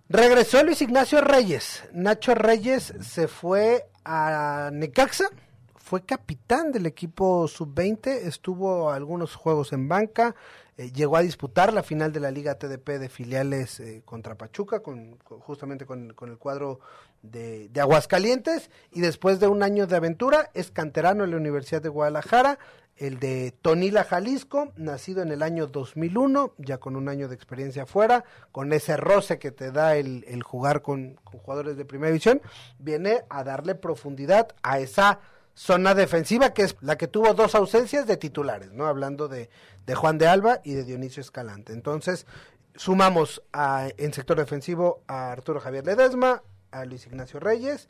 Regresó 0.08 0.64
Luis 0.64 0.82
Ignacio 0.82 1.22
Reyes. 1.22 1.84
Nacho 1.94 2.34
Reyes 2.34 2.94
se 3.02 3.28
fue 3.28 3.90
a 4.12 4.72
Necaxa, 4.74 5.30
fue 5.76 6.02
capitán 6.02 6.72
del 6.72 6.88
equipo 6.88 7.48
sub-20, 7.48 8.08
estuvo 8.08 8.90
algunos 8.90 9.36
juegos 9.36 9.72
en 9.72 9.88
banca, 9.88 10.36
eh, 10.78 10.92
llegó 10.92 11.16
a 11.16 11.22
disputar 11.22 11.74
la 11.74 11.84
final 11.84 12.12
de 12.12 12.20
la 12.20 12.32
Liga 12.32 12.56
TDP 12.56 12.98
de 12.98 13.08
filiales 13.08 13.80
eh, 13.80 14.02
contra 14.06 14.36
Pachuca, 14.36 14.82
con, 14.82 15.20
justamente 15.20 15.86
con, 15.86 16.14
con, 16.14 16.32
el 16.32 16.40
cuadro 16.40 16.80
de, 17.22 17.70
de, 17.70 17.82
Aguascalientes, 17.82 18.72
y 18.92 19.02
después 19.02 19.40
de 19.40 19.48
un 19.48 19.62
año 19.62 19.86
de 19.86 19.98
aventura 19.98 20.50
es 20.56 20.72
canterano 20.72 21.24
en 21.24 21.30
la 21.30 21.38
Universidad 21.38 21.84
de 21.84 21.90
Guadalajara, 21.90 22.58
el 23.00 23.18
de 23.20 23.54
Tonila 23.62 24.04
Jalisco, 24.04 24.74
nacido 24.76 25.22
en 25.22 25.32
el 25.32 25.42
año 25.42 25.68
2001, 25.68 26.54
ya 26.58 26.78
con 26.78 26.96
un 26.96 27.08
año 27.08 27.30
de 27.30 27.36
experiencia 27.36 27.84
afuera, 27.84 28.26
con 28.52 28.74
ese 28.74 28.98
roce 28.98 29.40
que 29.40 29.52
te 29.52 29.72
da 29.72 29.96
el, 29.96 30.44
jugar 30.44 30.82
con, 30.82 31.16
con, 31.24 31.40
jugadores 31.40 31.78
de 31.78 31.86
primera 31.86 32.12
división, 32.12 32.42
viene 32.78 33.24
a 33.30 33.44
darle 33.44 33.76
profundidad 33.76 34.50
a 34.64 34.80
esa 34.80 35.20
zona 35.54 35.96
defensiva 35.96 36.54
que 36.54 36.64
es 36.64 36.76
la 36.82 36.98
que 36.98 37.08
tuvo 37.08 37.34
dos 37.34 37.56
ausencias 37.56 38.06
de 38.06 38.18
titulares, 38.18 38.72
¿no? 38.74 38.86
Hablando 38.86 39.28
de, 39.28 39.50
de 39.86 39.96
Juan 39.96 40.18
de 40.18 40.28
Alba 40.28 40.60
y 40.64 40.74
de 40.74 40.84
Dionisio 40.84 41.22
Escalante. 41.22 41.74
Entonces, 41.74 42.26
sumamos 42.76 43.42
a, 43.54 43.88
en 43.98 44.14
sector 44.14 44.38
defensivo 44.38 45.04
a 45.08 45.32
Arturo 45.32 45.62
Javier 45.62 45.86
Ledesma, 45.86 46.44
a 46.72 46.86
Luis 46.86 47.06
Ignacio 47.08 47.40
Reyes, 47.40 47.90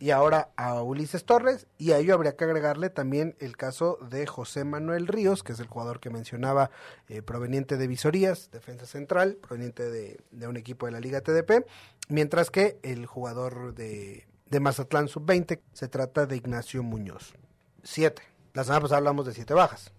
y 0.00 0.10
ahora 0.10 0.48
a 0.56 0.82
Ulises 0.82 1.26
Torres 1.26 1.66
y 1.76 1.92
a 1.92 1.98
ello 1.98 2.14
habría 2.14 2.34
que 2.34 2.44
agregarle 2.44 2.88
también 2.88 3.36
el 3.38 3.56
caso 3.58 3.98
de 4.10 4.26
José 4.26 4.64
Manuel 4.64 5.06
Ríos, 5.06 5.42
que 5.42 5.52
es 5.52 5.60
el 5.60 5.66
jugador 5.66 6.00
que 6.00 6.08
mencionaba 6.08 6.70
eh, 7.08 7.20
proveniente 7.20 7.76
de 7.76 7.86
Visorías, 7.86 8.50
defensa 8.50 8.86
central, 8.86 9.36
proveniente 9.36 9.90
de, 9.90 10.18
de, 10.30 10.48
un 10.48 10.56
equipo 10.56 10.86
de 10.86 10.92
la 10.92 11.00
Liga 11.00 11.20
TDP, 11.20 11.66
mientras 12.08 12.50
que 12.50 12.78
el 12.82 13.04
jugador 13.04 13.74
de, 13.74 14.26
de 14.48 14.60
Mazatlán 14.60 15.06
sub-20 15.06 15.60
se 15.74 15.88
trata 15.88 16.24
de 16.24 16.36
Ignacio 16.36 16.82
Muñoz. 16.82 17.34
Siete. 17.82 18.22
La 18.54 18.64
semana 18.64 18.80
pasada 18.80 18.98
hablamos 18.98 19.26
de 19.26 19.34
siete 19.34 19.52
bajas. 19.52 19.92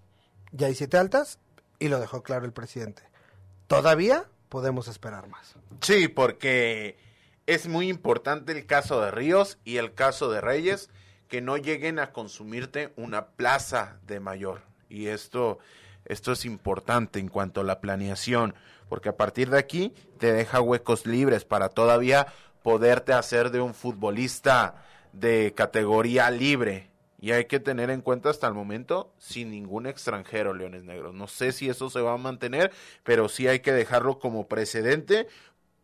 Ya 0.52 0.66
hay 0.66 0.76
siete 0.76 0.98
altas 0.98 1.38
y 1.78 1.90
lo 1.90 2.00
dejó 2.00 2.24
claro 2.24 2.46
el 2.46 2.54
presidente. 2.54 3.04
Todavía 3.68 4.26
podemos 4.50 4.88
esperar 4.88 5.28
más. 5.28 5.56
Sí, 5.80 6.08
porque 6.08 6.98
es 7.48 7.68
muy 7.68 7.90
importante 7.90 8.52
el 8.52 8.66
caso 8.66 9.02
de 9.02 9.12
Ríos 9.12 9.58
y 9.64 9.78
el 9.78 9.94
caso 9.94 10.32
de 10.32 10.42
Reyes, 10.42 10.90
que 11.28 11.42
no 11.42 11.58
lleguen 11.58 12.00
a 12.00 12.12
consumirte 12.12 12.92
una 12.96 13.28
plaza 13.28 14.00
de 14.06 14.20
mayor. 14.20 14.64
Y 14.90 15.08
esto, 15.08 15.60
esto 16.06 16.34
es 16.34 16.46
importante 16.46 17.20
en 17.20 17.30
cuanto 17.30 17.62
a 17.62 17.64
la 17.64 17.80
planeación, 17.80 18.54
porque 18.90 19.10
a 19.10 19.18
partir 19.18 19.50
de 19.50 19.58
aquí 19.58 19.94
te 20.18 20.34
deja 20.34 20.62
huecos 20.62 21.06
libres 21.06 21.46
para 21.46 21.70
todavía 21.70 22.28
poderte 22.64 23.14
hacer 23.14 23.50
de 23.52 23.62
un 23.62 23.74
futbolista 23.74 24.84
de 25.14 25.54
categoría 25.56 26.30
libre. 26.30 26.90
Y 27.20 27.32
hay 27.32 27.46
que 27.46 27.60
tener 27.60 27.92
en 27.92 28.02
cuenta 28.02 28.30
hasta 28.30 28.48
el 28.48 28.54
momento 28.54 29.14
sin 29.18 29.52
ningún 29.52 29.86
extranjero, 29.86 30.54
Leones 30.54 30.84
Negros. 30.84 31.14
No 31.14 31.28
sé 31.28 31.52
si 31.52 31.70
eso 31.70 31.90
se 31.90 32.02
va 32.02 32.14
a 32.14 32.18
mantener, 32.18 32.72
pero 33.04 33.30
sí 33.30 33.48
hay 33.48 33.60
que 33.60 33.72
dejarlo 33.72 34.18
como 34.20 34.48
precedente, 34.48 35.28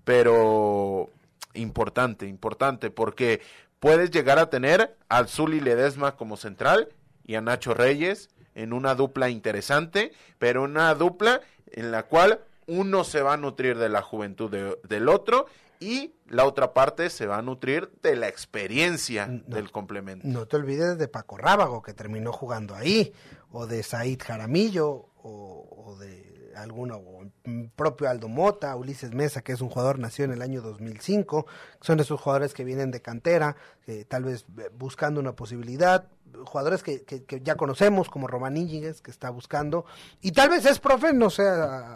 pero 0.04 1.12
importante, 1.58 2.28
importante, 2.28 2.90
porque 2.90 3.42
puedes 3.80 4.12
llegar 4.12 4.40
a 4.40 4.50
tener 4.50 4.96
al 5.10 5.28
Zuli 5.28 5.60
Ledesma 5.60 6.16
como 6.16 6.38
central 6.38 6.90
y 7.26 7.36
a 7.36 7.42
Nacho 7.42 7.74
Reyes 7.74 8.30
en 8.56 8.74
una 8.74 8.96
dupla 8.96 9.30
interesante, 9.30 10.12
pero 10.40 10.64
una 10.64 10.94
dupla 10.96 11.42
en 11.72 11.92
la 11.92 12.04
cual 12.04 12.42
uno 12.66 13.04
se 13.04 13.22
va 13.22 13.34
a 13.34 13.38
nutrir 13.38 13.78
de 13.78 13.90
la 13.90 14.02
juventud 14.02 14.50
de, 14.50 14.78
del 14.88 15.10
otro 15.10 15.46
y 15.80 16.14
la 16.28 16.46
otra 16.46 16.74
parte 16.74 17.10
se 17.10 17.28
va 17.28 17.38
a 17.38 17.42
nutrir 17.42 17.92
de 18.02 18.16
la 18.16 18.28
experiencia 18.28 19.28
no, 19.28 19.44
del 19.46 19.72
complemento. 19.72 20.28
No 20.28 20.48
te 20.48 20.58
olvides 20.58 20.98
de 20.98 21.08
Paco 21.08 21.38
Rábago, 21.38 21.82
que 21.82 21.94
terminó 21.94 22.34
jugando 22.34 22.76
ahí, 22.76 23.14
o 23.52 23.68
de 23.68 23.84
Said 23.84 24.20
Jaramillo, 24.22 25.06
o, 25.22 25.86
o 25.86 25.96
de 25.98 26.37
alguno, 26.58 26.98
o 26.98 27.24
el 27.24 27.72
propio 27.76 28.10
Aldo 28.10 28.28
Mota, 28.28 28.76
Ulises 28.76 29.14
Mesa, 29.14 29.42
que 29.42 29.52
es 29.52 29.62
un 29.62 29.70
jugador 29.70 30.00
nació 30.00 30.26
en 30.26 30.32
el 30.32 30.42
año 30.42 30.62
2005, 30.62 31.46
son 31.82 32.00
esos 32.00 32.20
jugadores 32.20 32.54
que 32.54 32.64
vienen 32.64 32.92
de 32.92 33.02
cantera, 33.02 33.56
eh, 33.86 34.06
tal 34.08 34.24
vez 34.24 34.46
buscando 34.78 35.20
una 35.20 35.34
posibilidad, 35.34 36.08
jugadores 36.46 36.84
que, 36.84 37.04
que, 37.04 37.24
que 37.24 37.42
ya 37.42 37.56
conocemos, 37.56 38.10
como 38.10 38.28
Román 38.28 38.58
Íñiguez, 38.58 39.02
que 39.02 39.12
está 39.12 39.30
buscando, 39.30 39.86
y 40.22 40.32
tal 40.32 40.50
vez 40.50 40.66
es, 40.66 40.80
profe, 40.80 41.14
no 41.14 41.30
sé, 41.30 41.44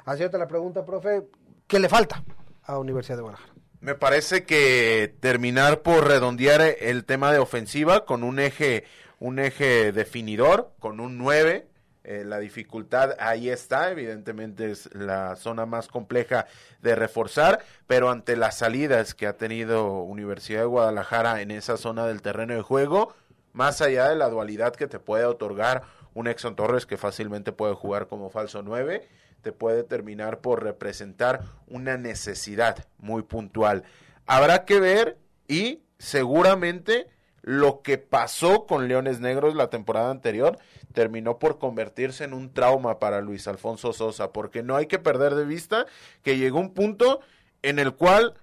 hacerte 0.06 0.38
la 0.38 0.48
pregunta, 0.48 0.86
profe, 0.86 1.28
¿qué 1.68 1.80
le 1.80 1.90
falta 1.90 2.24
a 2.64 2.78
Universidad 2.78 3.18
de 3.18 3.24
Guadalajara? 3.24 3.54
Me 3.82 3.96
parece 3.96 4.44
que 4.44 5.16
terminar 5.22 5.82
por 5.82 6.08
redondear 6.08 6.62
el 6.62 7.04
tema 7.04 7.32
de 7.34 7.40
ofensiva 7.40 8.06
con 8.06 8.24
un 8.24 8.38
eje, 8.38 8.84
un 9.18 9.40
eje 9.40 9.92
definidor, 9.92 10.72
con 10.80 11.00
un 11.00 11.18
9, 11.18 11.68
eh, 12.04 12.24
la 12.26 12.40
dificultad 12.40 13.16
ahí 13.20 13.50
está, 13.50 13.92
evidentemente 13.92 14.72
es 14.72 14.90
la 14.96 15.36
zona 15.36 15.68
más 15.68 15.88
compleja 15.88 16.48
de 16.82 16.96
reforzar, 16.96 17.64
pero 17.86 18.10
ante 18.10 18.36
las 18.36 18.58
salidas 18.58 19.14
que 19.14 19.28
ha 19.28 19.38
tenido 19.38 20.02
Universidad 20.02 20.62
de 20.62 20.66
Guadalajara 20.66 21.42
en 21.42 21.52
esa 21.52 21.78
zona 21.78 22.08
del 22.08 22.24
terreno 22.24 22.56
de 22.56 22.62
juego, 22.62 23.14
más 23.54 23.82
allá 23.82 24.10
de 24.10 24.16
la 24.16 24.30
dualidad 24.30 24.76
que 24.76 24.88
te 24.88 25.00
puede 25.00 25.26
otorgar 25.26 25.84
un 26.14 26.28
Exxon 26.28 26.56
Torres 26.56 26.86
que 26.86 26.98
fácilmente 26.98 27.52
puede 27.52 27.76
jugar 27.76 28.08
como 28.08 28.30
falso 28.30 28.64
9, 28.64 29.08
te 29.42 29.52
puede 29.52 29.84
terminar 29.84 30.40
por 30.40 30.64
representar 30.64 31.42
una 31.68 31.98
necesidad 31.98 32.86
muy 32.98 33.24
puntual. 33.24 33.84
Habrá 34.26 34.66
que 34.66 34.80
ver 34.80 35.18
y 35.48 35.82
seguramente 35.98 37.08
lo 37.42 37.82
que 37.82 37.98
pasó 37.98 38.66
con 38.66 38.88
Leones 38.88 39.20
Negros 39.20 39.56
la 39.56 39.70
temporada 39.70 40.12
anterior 40.12 40.60
terminó 40.94 41.40
por 41.40 41.58
convertirse 41.58 42.24
en 42.24 42.34
un 42.34 42.54
trauma 42.54 43.00
para 43.00 43.22
Luis 43.22 43.48
Alfonso 43.48 43.94
Sosa, 43.94 44.32
porque 44.32 44.64
no 44.64 44.76
hay 44.76 44.86
que 44.86 45.00
perder 45.00 45.36
de 45.36 45.46
vista 45.46 45.86
que 46.24 46.38
llegó 46.38 46.60
un 46.60 46.74
punto 46.74 47.22
en 47.62 47.80
el 47.80 47.94
cual 47.94 48.36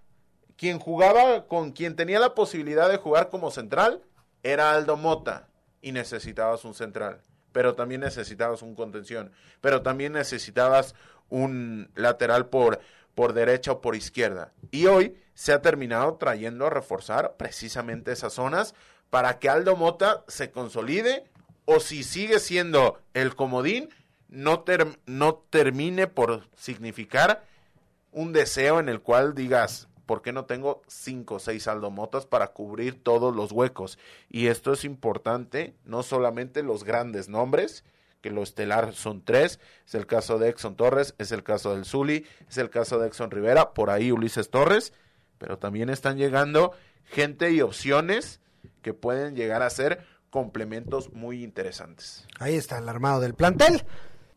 quien 0.56 0.78
jugaba 0.78 1.46
con 1.46 1.72
quien 1.72 1.94
tenía 1.94 2.18
la 2.18 2.34
posibilidad 2.34 2.88
de 2.88 2.96
jugar 2.96 3.28
como 3.28 3.50
central 3.50 4.02
era 4.42 4.72
Aldo 4.72 4.96
Mota 4.96 5.48
y 5.82 5.92
necesitabas 5.92 6.64
un 6.64 6.74
central, 6.74 7.20
pero 7.52 7.74
también 7.74 8.00
necesitabas 8.00 8.62
un 8.62 8.74
contención, 8.74 9.30
pero 9.60 9.82
también 9.82 10.12
necesitabas 10.12 10.94
un 11.28 11.90
lateral 11.94 12.46
por 12.46 12.80
por 13.18 13.32
derecha 13.32 13.72
o 13.72 13.80
por 13.80 13.96
izquierda. 13.96 14.52
Y 14.70 14.86
hoy 14.86 15.16
se 15.38 15.52
ha 15.52 15.62
terminado 15.62 16.16
trayendo 16.16 16.66
a 16.66 16.70
reforzar 16.70 17.36
precisamente 17.36 18.10
esas 18.10 18.32
zonas 18.32 18.74
para 19.08 19.38
que 19.38 19.48
Aldo 19.48 19.76
Mota 19.76 20.24
se 20.26 20.50
consolide 20.50 21.26
o 21.64 21.78
si 21.78 22.02
sigue 22.02 22.40
siendo 22.40 22.98
el 23.14 23.36
comodín, 23.36 23.88
no, 24.28 24.62
ter 24.62 24.98
no 25.06 25.36
termine 25.48 26.08
por 26.08 26.48
significar 26.56 27.44
un 28.10 28.32
deseo 28.32 28.80
en 28.80 28.88
el 28.88 29.00
cual 29.00 29.36
digas, 29.36 29.86
¿por 30.06 30.22
qué 30.22 30.32
no 30.32 30.44
tengo 30.44 30.82
cinco 30.88 31.36
o 31.36 31.38
seis 31.38 31.68
Aldo 31.68 31.92
Motas 31.92 32.26
para 32.26 32.48
cubrir 32.48 33.00
todos 33.00 33.32
los 33.32 33.52
huecos? 33.52 33.96
Y 34.28 34.48
esto 34.48 34.72
es 34.72 34.84
importante, 34.84 35.76
no 35.84 36.02
solamente 36.02 36.64
los 36.64 36.82
grandes 36.82 37.28
nombres, 37.28 37.84
que 38.22 38.30
lo 38.30 38.42
estelar 38.42 38.92
son 38.92 39.24
tres, 39.24 39.60
es 39.86 39.94
el 39.94 40.08
caso 40.08 40.40
de 40.40 40.48
Exxon 40.48 40.74
Torres, 40.74 41.14
es 41.18 41.30
el 41.30 41.44
caso 41.44 41.76
del 41.76 41.84
Zuli, 41.84 42.26
es 42.48 42.58
el 42.58 42.70
caso 42.70 42.98
de 42.98 43.06
Exxon 43.06 43.30
Rivera, 43.30 43.72
por 43.72 43.90
ahí 43.90 44.10
Ulises 44.10 44.50
Torres, 44.50 44.92
pero 45.38 45.58
también 45.58 45.88
están 45.88 46.18
llegando 46.18 46.72
gente 47.04 47.50
y 47.52 47.60
opciones 47.60 48.40
que 48.82 48.94
pueden 48.94 49.34
llegar 49.34 49.62
a 49.62 49.70
ser 49.70 50.04
complementos 50.30 51.12
muy 51.12 51.42
interesantes. 51.42 52.26
Ahí 52.38 52.54
está 52.54 52.78
el 52.78 52.88
armado 52.88 53.20
del 53.20 53.34
plantel. 53.34 53.84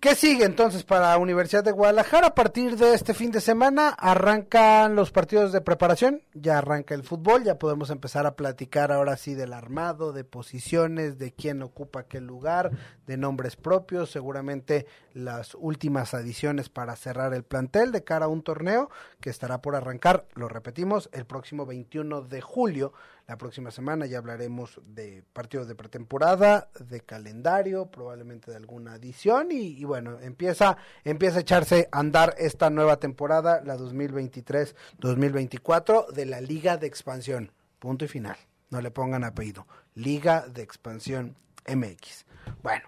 ¿Qué 0.02 0.16
sigue 0.16 0.46
entonces 0.46 0.84
para 0.84 1.16
Universidad 1.20 1.64
de 1.64 1.72
Guadalajara? 1.72 2.30
A 2.30 2.34
partir 2.34 2.76
de 2.76 2.96
este 2.96 3.14
fin 3.14 3.30
de 3.30 3.40
semana 3.40 3.90
arrancan 3.90 4.96
los 4.96 5.12
partidos 5.12 5.52
de 5.52 5.62
preparación, 5.62 6.24
ya 6.34 6.58
arranca 6.58 6.96
el 6.96 7.04
fútbol, 7.04 7.44
ya 7.44 7.60
podemos 7.60 7.92
empezar 7.92 8.26
a 8.26 8.36
platicar 8.36 8.92
ahora 8.92 9.16
sí 9.16 9.36
del 9.36 9.54
armado, 9.54 10.12
de 10.12 10.24
posiciones, 10.24 11.20
de 11.20 11.34
quién 11.34 11.62
ocupa 11.62 12.08
qué 12.08 12.20
lugar, 12.20 12.72
de 13.06 13.16
nombres 13.16 13.56
propios, 13.56 14.10
seguramente 14.10 14.88
las 15.14 15.54
últimas 15.54 16.16
adiciones 16.16 16.70
para 16.70 16.96
cerrar 16.96 17.36
el 17.36 17.44
plantel 17.44 17.92
de 17.92 18.04
cara 18.04 18.26
a 18.26 18.30
un 18.30 18.42
torneo 18.42 18.90
que 19.20 19.30
estará 19.30 19.62
por 19.62 19.76
arrancar, 19.76 20.26
lo 20.34 20.48
repetimos, 20.48 21.12
el 21.14 21.26
próximo 21.26 21.68
21 21.68 22.24
de 22.24 22.42
julio 22.42 22.92
la 23.32 23.38
próxima 23.38 23.72
semana 23.72 24.06
ya 24.08 24.18
hablaremos 24.18 24.82
de 24.86 25.24
partidos 25.32 25.70
de 25.70 25.76
pretemporada, 25.76 26.68
de 26.82 27.00
calendario, 27.00 27.86
probablemente 27.86 28.52
de 28.52 28.58
alguna 28.58 28.96
adición 28.96 29.48
y, 29.52 29.82
bueno, 29.86 30.20
empieza, 30.20 30.76
empieza 31.06 31.38
a 31.38 31.40
echarse 31.40 31.88
a 31.94 32.00
andar 32.00 32.36
esta 32.38 32.70
nueva 32.70 32.98
temporada, 32.98 33.62
la 33.64 33.78
2023-2024 33.78 36.12
de 36.12 36.26
la 36.26 36.42
Liga 36.42 36.76
de 36.76 36.88
Expansión. 36.88 37.54
Punto 37.80 38.04
y 38.04 38.10
final. 38.10 38.36
No 38.70 38.82
le 38.82 38.92
pongan 38.92 39.24
apellido. 39.24 39.66
Liga 39.96 40.46
de 40.50 40.64
Expansión 40.64 41.38
MX. 41.74 42.26
Bueno, 42.62 42.84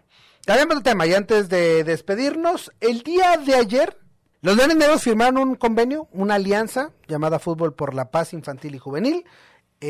cambiamos 0.45 0.75
de 0.75 0.83
tema 0.83 1.07
y 1.07 1.13
antes 1.13 1.47
de 1.47 1.85
despedirnos, 1.85 2.69
el 2.81 3.03
día 3.03 3.37
de 3.37 3.55
ayer 3.55 3.97
los 4.41 4.57
Leones 4.57 4.75
Negros 4.75 5.03
firmaron 5.03 5.37
un 5.37 5.55
convenio, 5.55 6.09
una 6.11 6.35
alianza 6.35 6.91
llamada 7.07 7.39
Fútbol 7.39 7.73
por 7.73 7.93
la 7.93 8.11
Paz 8.11 8.33
Infantil 8.33 8.75
y 8.75 8.77
Juvenil 8.77 9.23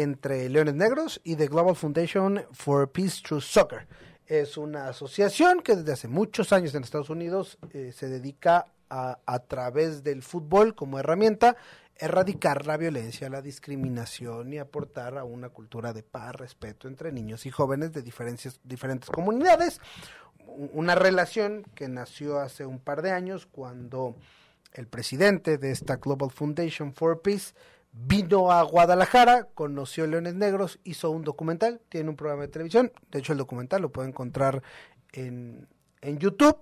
entre 0.01 0.49
Leones 0.49 0.73
Negros 0.73 1.21
y 1.23 1.35
The 1.35 1.47
Global 1.47 1.75
Foundation 1.75 2.43
for 2.51 2.91
Peace 2.91 3.21
Through 3.21 3.41
Soccer. 3.41 3.87
Es 4.25 4.57
una 4.57 4.87
asociación 4.87 5.61
que 5.61 5.75
desde 5.75 5.93
hace 5.93 6.07
muchos 6.07 6.51
años 6.51 6.73
en 6.73 6.83
Estados 6.83 7.11
Unidos 7.11 7.59
eh, 7.73 7.91
se 7.93 8.07
dedica 8.07 8.65
a, 8.89 9.19
a 9.25 9.39
través 9.39 10.03
del 10.03 10.23
fútbol 10.23 10.73
como 10.73 10.97
herramienta 10.97 11.57
erradicar 11.97 12.65
la 12.65 12.77
violencia, 12.77 13.29
la 13.29 13.41
discriminación 13.41 14.51
y 14.51 14.57
aportar 14.57 15.17
a 15.17 15.23
una 15.23 15.49
cultura 15.49 15.93
de 15.93 16.03
paz, 16.03 16.35
respeto 16.35 16.87
entre 16.87 17.11
niños 17.11 17.45
y 17.45 17.51
jóvenes 17.51 17.93
de 17.93 18.01
diferentes, 18.01 18.59
diferentes 18.63 19.09
comunidades. 19.09 19.79
Una 20.73 20.95
relación 20.95 21.63
que 21.75 21.87
nació 21.87 22.39
hace 22.39 22.65
un 22.65 22.79
par 22.79 23.03
de 23.03 23.11
años 23.11 23.45
cuando 23.45 24.15
el 24.73 24.87
presidente 24.87 25.57
de 25.57 25.71
esta 25.71 25.97
Global 25.97 26.31
Foundation 26.31 26.93
for 26.93 27.21
Peace 27.21 27.53
vino 27.93 28.51
a 28.51 28.63
Guadalajara, 28.63 29.47
conoció 29.53 30.05
Leones 30.07 30.33
Negros, 30.33 30.79
hizo 30.83 31.11
un 31.11 31.23
documental, 31.23 31.79
tiene 31.89 32.09
un 32.09 32.15
programa 32.15 32.41
de 32.41 32.47
televisión, 32.49 32.91
de 33.11 33.19
hecho 33.19 33.31
el 33.31 33.37
documental 33.37 33.81
lo 33.81 33.91
puede 33.91 34.09
encontrar 34.09 34.61
en, 35.13 35.67
en 36.01 36.17
YouTube. 36.17 36.57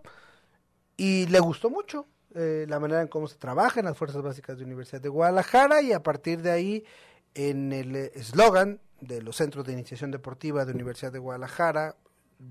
Y 0.97 1.25
le 1.27 1.39
gustó 1.39 1.69
mucho 1.69 2.05
eh, 2.35 2.65
la 2.69 2.79
manera 2.79 3.01
en 3.01 3.07
cómo 3.07 3.27
se 3.27 3.37
trabaja 3.37 3.79
en 3.79 3.87
las 3.87 3.97
Fuerzas 3.97 4.21
Básicas 4.21 4.57
de 4.57 4.65
Universidad 4.65 5.01
de 5.01 5.09
Guadalajara. 5.09 5.81
Y 5.81 5.93
a 5.93 6.03
partir 6.03 6.41
de 6.41 6.51
ahí 6.51 6.85
en 7.33 7.73
el 7.73 7.95
eslogan 7.95 8.79
de 8.99 9.21
los 9.21 9.37
Centros 9.37 9.65
de 9.65 9.73
Iniciación 9.73 10.11
Deportiva 10.11 10.63
de 10.65 10.73
Universidad 10.73 11.11
de 11.11 11.19
Guadalajara 11.19 11.95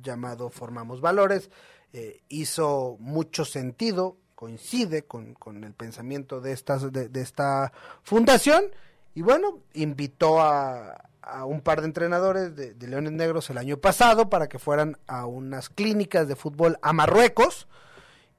llamado 0.03 0.51
Formamos 0.51 1.01
Valores, 1.01 1.51
eh, 1.93 2.23
hizo 2.29 2.97
mucho 2.99 3.45
sentido 3.45 4.16
coincide 4.40 5.03
con, 5.03 5.35
con 5.35 5.64
el 5.64 5.74
pensamiento 5.74 6.40
de, 6.40 6.53
estas, 6.53 6.90
de, 6.90 7.11
esta 7.20 7.74
fundación 8.03 8.64
y 9.14 9.20
bueno, 9.20 9.59
invitó 9.74 10.40
a, 10.40 11.11
a 11.20 11.44
un 11.44 11.61
par 11.61 11.83
de 11.83 11.88
entrenadores 11.88 12.57
de, 12.57 12.74
Leones 12.88 13.12
Negros 13.12 13.50
el 13.50 13.59
año 13.59 13.76
pasado 13.76 14.31
para 14.31 14.48
que 14.48 14.59
fueran 14.59 14.96
a 15.07 15.26
unas 15.26 15.68
clínicas 15.68 16.26
de 16.26 16.37
fútbol 16.37 16.79
a 16.81 16.94
Marruecos 16.94 17.68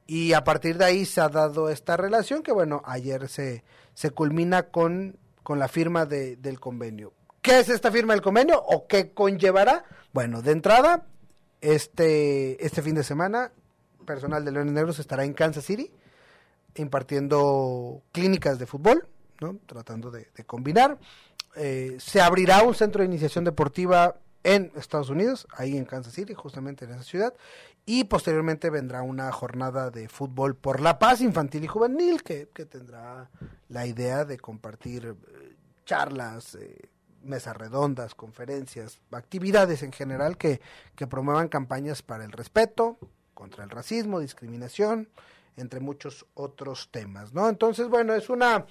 y 0.07 0.33
a 0.33 0.43
partir 0.43 0.79
de 0.79 0.85
ahí 0.85 1.05
se 1.05 1.21
ha 1.21 1.29
dado 1.29 1.69
esta 1.69 1.97
relación 1.97 2.41
que 2.41 2.51
bueno, 2.51 2.81
ayer 2.85 3.29
se, 3.29 3.63
se 3.93 4.09
culmina 4.09 4.63
con, 4.63 5.19
con 5.43 5.59
la 5.59 5.67
firma 5.67 6.07
de, 6.07 6.35
del 6.35 6.59
convenio. 6.59 7.13
¿Qué 7.43 7.59
es 7.59 7.69
esta 7.69 7.91
firma 7.91 8.13
del 8.13 8.23
convenio 8.23 8.59
o 8.59 8.87
qué 8.87 9.11
conllevará? 9.11 9.85
Bueno, 10.13 10.41
de 10.41 10.51
entrada, 10.51 11.05
este, 11.61 12.65
este 12.65 12.81
fin 12.81 12.95
de 12.95 13.03
semana 13.03 13.51
personal 14.05 14.43
de 14.45 14.51
Leones 14.51 14.73
Negros 14.73 14.99
estará 14.99 15.23
en 15.23 15.33
Kansas 15.33 15.65
City 15.65 15.91
impartiendo 16.75 18.01
clínicas 18.11 18.59
de 18.59 18.65
fútbol, 18.65 19.07
¿no? 19.39 19.57
tratando 19.65 20.11
de, 20.11 20.27
combinar. 20.45 20.97
Eh, 21.55 21.97
se 21.99 22.21
abrirá 22.21 22.63
un 22.63 22.75
centro 22.75 23.01
de 23.01 23.07
iniciación 23.07 23.43
deportiva 23.43 24.15
en 24.43 24.71
Estados 24.75 25.09
Unidos, 25.09 25.47
ahí 25.55 25.77
en 25.77 25.85
Kansas 25.85 26.13
City, 26.13 26.33
justamente 26.33 26.85
en 26.85 26.91
esa 26.91 27.03
ciudad, 27.03 27.33
y 27.85 28.05
posteriormente 28.05 28.69
vendrá 28.69 29.01
una 29.01 29.31
jornada 29.31 29.91
de 29.91 30.07
fútbol 30.07 30.55
por 30.55 30.79
la 30.79 30.97
paz 30.97 31.21
infantil 31.21 31.63
y 31.63 31.67
juvenil 31.67 32.23
que, 32.23 32.45
tendrá 32.45 33.29
la 33.69 33.85
idea 33.85 34.25
de 34.25 34.37
compartir 34.39 35.05
eh, 35.05 35.55
charlas, 35.85 36.55
eh, 36.55 36.89
mesas 37.23 37.55
redondas, 37.55 38.15
conferencias, 38.15 38.99
actividades 39.11 39.83
en 39.83 39.91
general 39.91 40.37
que, 40.37 40.59
que 40.95 41.05
promuevan 41.05 41.49
campañas 41.49 42.01
para 42.01 42.23
el 42.23 42.31
respeto, 42.31 42.97
contra 43.41 43.63
el 43.63 43.71
racismo, 43.71 44.19
discriminación, 44.19 45.09
entre 45.57 45.79
muchos 45.79 46.27
otros 46.35 46.89
temas, 46.91 47.33
¿no? 47.33 47.49
Entonces, 47.49 47.87
bueno, 47.87 48.13
es 48.13 48.29
una, 48.29 48.67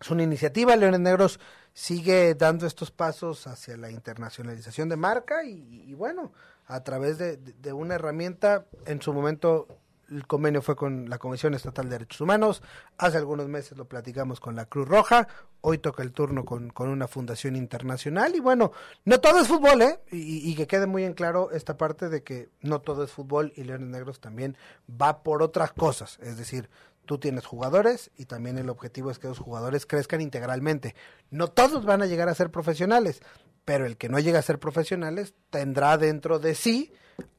es 0.00 0.10
una 0.10 0.22
iniciativa, 0.22 0.74
Leones 0.76 1.00
Negros 1.00 1.38
sigue 1.74 2.34
dando 2.34 2.66
estos 2.66 2.90
pasos 2.90 3.46
hacia 3.46 3.76
la 3.76 3.90
internacionalización 3.90 4.88
de 4.88 4.96
marca 4.96 5.44
y, 5.44 5.92
bueno, 5.92 6.32
a 6.68 6.82
través 6.82 7.18
de, 7.18 7.36
de, 7.36 7.72
una 7.74 7.96
herramienta, 7.96 8.64
en 8.86 9.02
su 9.02 9.12
momento 9.12 9.68
el 10.12 10.26
convenio 10.26 10.62
fue 10.62 10.76
con 10.76 11.08
la 11.08 11.18
Comisión 11.18 11.54
Estatal 11.54 11.86
de 11.86 11.92
Derechos 11.92 12.20
Humanos, 12.20 12.62
hace 12.98 13.16
algunos 13.16 13.48
meses 13.48 13.76
lo 13.76 13.86
platicamos 13.86 14.40
con 14.40 14.54
la 14.54 14.66
Cruz 14.66 14.88
Roja, 14.88 15.28
hoy 15.60 15.78
toca 15.78 16.02
el 16.02 16.12
turno 16.12 16.44
con, 16.44 16.70
con 16.70 16.88
una 16.88 17.08
fundación 17.08 17.56
internacional 17.56 18.34
y 18.34 18.40
bueno, 18.40 18.72
no 19.04 19.20
todo 19.20 19.40
es 19.40 19.48
fútbol, 19.48 19.82
¿eh? 19.82 20.00
Y, 20.10 20.54
que 20.54 20.66
quede 20.66 20.86
muy 20.86 21.04
en 21.04 21.14
claro 21.14 21.50
esta 21.50 21.76
parte 21.76 22.08
de 22.08 22.22
que 22.22 22.50
no 22.60 22.80
todo 22.80 23.04
es 23.04 23.10
fútbol 23.10 23.52
y 23.56 23.64
Leones 23.64 23.88
Negros 23.88 24.20
también 24.20 24.56
va 24.88 25.22
por 25.22 25.42
otras 25.42 25.72
cosas, 25.72 26.18
es 26.20 26.36
decir, 26.36 26.68
tú 27.06 27.18
tienes 27.18 27.46
jugadores 27.46 28.10
y 28.16 28.26
también 28.26 28.58
el 28.58 28.70
objetivo 28.70 29.10
es 29.10 29.18
que 29.18 29.28
los 29.28 29.38
jugadores 29.38 29.86
crezcan 29.86 30.20
integralmente. 30.20 30.94
No 31.30 31.48
todos 31.48 31.84
van 31.84 32.02
a 32.02 32.06
llegar 32.06 32.28
a 32.28 32.34
ser 32.34 32.50
profesionales, 32.50 33.20
pero 33.64 33.86
el 33.86 33.96
que 33.96 34.08
no 34.08 34.18
llega 34.18 34.38
a 34.38 34.42
ser 34.42 34.58
profesionales 34.58 35.34
tendrá 35.50 35.98
dentro 35.98 36.38
de 36.38 36.54
sí 36.54 36.92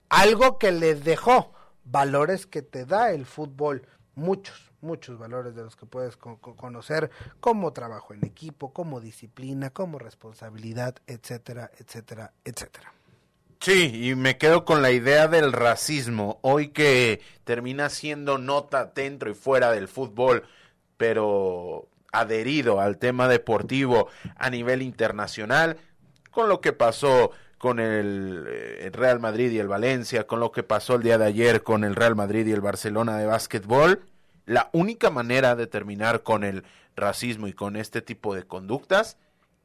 algo 0.10 0.60
que 0.60 0.72
le 0.72 0.96
dejó 0.96 1.54
valores 1.86 2.46
que 2.46 2.62
te 2.62 2.86
da 2.86 3.12
el 3.12 3.26
fútbol, 3.26 3.88
muchos, 4.16 4.72
muchos 4.82 5.18
valores 5.18 5.56
de 5.56 5.64
los 5.64 5.76
que 5.76 5.86
puedes 5.86 6.18
conocer, 6.18 7.10
como 7.40 7.74
trabajo 7.74 8.14
en 8.14 8.26
equipo, 8.26 8.74
como 8.74 9.02
disciplina, 9.02 9.70
como 9.70 10.00
responsabilidad, 10.00 10.96
etcétera, 11.08 11.72
etcétera, 11.80 12.34
etcétera. 12.44 12.94
Sí, 13.60 14.10
y 14.10 14.16
me 14.16 14.38
quedo 14.38 14.66
con 14.66 14.82
la 14.82 14.92
idea 14.92 15.30
del 15.30 15.54
racismo, 15.54 16.38
hoy 16.42 16.70
que 16.70 17.22
termina 17.46 17.90
siendo 17.90 18.38
nota 18.38 18.92
dentro 18.94 19.32
y 19.32 19.36
fuera 19.36 19.72
del 19.72 19.88
fútbol, 19.88 20.44
pero 20.98 21.88
adherido 22.12 22.82
al 22.82 22.98
tema 22.98 23.30
deportivo 23.30 24.10
a 24.36 24.50
nivel 24.50 24.82
internacional, 24.82 25.78
con 26.30 26.50
lo 26.50 26.60
que 26.60 26.74
pasó 26.74 27.32
con 27.64 27.80
el, 27.80 28.44
eh, 28.50 28.90
Real 28.92 29.22
Madrid 29.22 29.50
y 29.50 29.58
el 29.58 29.70
Valencia, 29.70 30.28
con 30.28 30.42
lo 30.42 30.52
que 30.52 30.64
pasó 30.64 30.96
el 30.96 31.02
día 31.02 31.18
de 31.18 31.28
ayer 31.28 31.64
con 31.64 31.86
el 31.86 31.96
Real 31.96 32.14
Madrid 32.14 32.46
y 32.46 32.52
el 32.52 32.60
Barcelona 32.60 33.18
de 33.18 33.26
básquetbol, 33.26 34.02
la 34.46 34.70
única 34.74 35.10
manera 35.10 35.56
de 35.56 35.66
terminar 35.66 36.24
con 36.24 36.44
el 36.44 36.66
racismo 36.98 37.48
y 37.48 37.54
con 37.54 37.78
este 37.78 38.02
tipo 38.02 38.36
de 38.36 38.44
conductas 38.44 39.16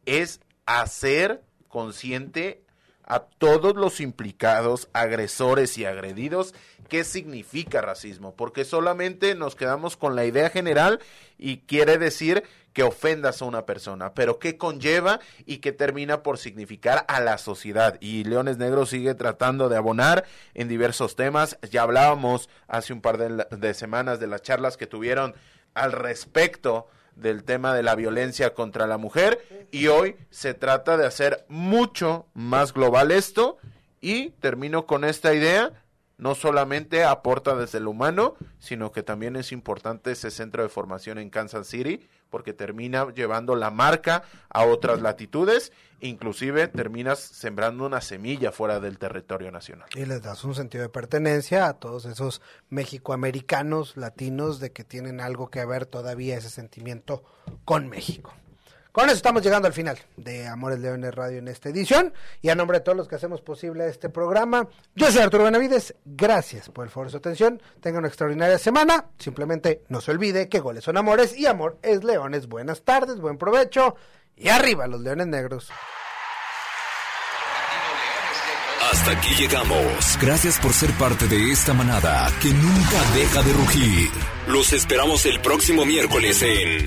es 0.06 0.38
hacer 0.64 1.42
consciente 1.66 2.62
a 3.02 3.18
todos 3.18 3.74
los 3.74 4.00
implicados, 4.00 4.88
agresores 4.92 5.76
y 5.76 5.84
agredidos, 5.84 6.54
qué 6.88 7.02
significa 7.02 7.80
racismo, 7.80 8.36
porque 8.36 8.64
solamente 8.64 9.34
nos 9.34 9.56
quedamos 9.56 9.96
con 9.96 10.14
la 10.14 10.24
idea 10.24 10.50
general 10.50 11.00
y 11.36 11.62
quiere 11.62 11.98
decir 11.98 12.44
que 12.72 12.82
ofendas 12.82 13.42
a 13.42 13.44
una 13.44 13.66
persona, 13.66 14.14
pero 14.14 14.38
qué 14.38 14.56
conlleva 14.56 15.20
y 15.46 15.58
qué 15.58 15.72
termina 15.72 16.22
por 16.22 16.38
significar 16.38 17.04
a 17.08 17.20
la 17.20 17.38
sociedad. 17.38 17.96
Y 18.00 18.24
Leones 18.24 18.58
Negros 18.58 18.90
sigue 18.90 19.14
tratando 19.14 19.68
de 19.68 19.76
abonar 19.76 20.24
en 20.54 20.68
diversos 20.68 21.16
temas. 21.16 21.58
Ya 21.70 21.82
hablábamos 21.82 22.48
hace 22.68 22.92
un 22.92 23.00
par 23.00 23.18
de, 23.18 23.46
de 23.56 23.74
semanas 23.74 24.20
de 24.20 24.26
las 24.26 24.42
charlas 24.42 24.76
que 24.76 24.86
tuvieron 24.86 25.34
al 25.74 25.92
respecto 25.92 26.88
del 27.16 27.44
tema 27.44 27.74
de 27.74 27.82
la 27.82 27.94
violencia 27.94 28.54
contra 28.54 28.86
la 28.86 28.96
mujer 28.96 29.68
y 29.72 29.88
hoy 29.88 30.16
se 30.30 30.54
trata 30.54 30.96
de 30.96 31.06
hacer 31.06 31.44
mucho 31.48 32.26
más 32.32 32.72
global 32.72 33.10
esto 33.10 33.58
y 34.00 34.30
termino 34.30 34.86
con 34.86 35.04
esta 35.04 35.34
idea 35.34 35.72
no 36.18 36.34
solamente 36.34 37.04
aporta 37.04 37.54
desde 37.54 37.80
lo 37.80 37.90
humano, 37.90 38.34
sino 38.58 38.92
que 38.92 39.04
también 39.04 39.36
es 39.36 39.52
importante 39.52 40.12
ese 40.12 40.30
centro 40.30 40.62
de 40.64 40.68
formación 40.68 41.18
en 41.18 41.30
Kansas 41.30 41.68
City, 41.68 42.06
porque 42.30 42.52
termina 42.52 43.12
llevando 43.12 43.56
la 43.56 43.70
marca 43.70 44.22
a 44.48 44.64
otras 44.64 45.00
latitudes, 45.00 45.72
inclusive 46.00 46.68
terminas 46.68 47.18
sembrando 47.18 47.86
una 47.86 48.00
semilla 48.00 48.52
fuera 48.52 48.80
del 48.80 48.98
territorio 48.98 49.50
nacional. 49.50 49.88
Y 49.94 50.06
les 50.06 50.22
das 50.22 50.44
un 50.44 50.54
sentido 50.54 50.82
de 50.82 50.88
pertenencia 50.88 51.66
a 51.66 51.74
todos 51.74 52.04
esos 52.04 52.40
mexicoamericanos, 52.70 53.96
latinos, 53.96 54.60
de 54.60 54.72
que 54.72 54.84
tienen 54.84 55.20
algo 55.20 55.50
que 55.50 55.64
ver 55.64 55.86
todavía 55.86 56.36
ese 56.36 56.50
sentimiento 56.50 57.22
con 57.64 57.88
México. 57.88 58.34
Con 58.92 59.06
eso 59.06 59.16
estamos 59.16 59.42
llegando 59.42 59.68
al 59.68 59.74
final 59.74 59.98
de 60.16 60.46
Amores 60.46 60.78
Leones 60.78 61.14
Radio 61.14 61.38
en 61.38 61.48
esta 61.48 61.68
edición. 61.68 62.12
Y 62.42 62.48
a 62.48 62.54
nombre 62.54 62.78
de 62.78 62.84
todos 62.84 62.96
los 62.96 63.08
que 63.08 63.16
hacemos 63.16 63.40
posible 63.40 63.88
este 63.88 64.08
programa, 64.08 64.66
yo 64.94 65.10
soy 65.10 65.22
Arturo 65.22 65.44
Benavides. 65.44 65.94
Gracias 66.04 66.68
por 66.70 66.84
el 66.84 66.90
favor 66.90 67.06
de 67.06 67.12
su 67.12 67.16
atención. 67.18 67.62
Tengan 67.80 68.00
una 68.00 68.08
extraordinaria 68.08 68.58
semana. 68.58 69.06
Simplemente 69.18 69.82
no 69.88 70.00
se 70.00 70.10
olvide 70.10 70.48
que 70.48 70.60
goles 70.60 70.84
son 70.84 70.96
amores 70.96 71.36
y 71.36 71.46
amor 71.46 71.78
es 71.82 72.02
leones. 72.02 72.48
Buenas 72.48 72.82
tardes, 72.82 73.20
buen 73.20 73.38
provecho 73.38 73.96
y 74.36 74.48
arriba 74.48 74.86
los 74.86 75.00
leones 75.00 75.26
negros. 75.26 75.70
Hasta 78.90 79.10
aquí 79.10 79.34
llegamos. 79.34 80.18
Gracias 80.20 80.58
por 80.58 80.72
ser 80.72 80.90
parte 80.92 81.26
de 81.26 81.52
esta 81.52 81.74
manada 81.74 82.32
que 82.40 82.48
nunca 82.48 83.02
deja 83.14 83.42
de 83.42 83.52
rugir. 83.52 84.10
Los 84.46 84.72
esperamos 84.72 85.26
el 85.26 85.40
próximo 85.40 85.84
miércoles 85.84 86.40
en 86.42 86.86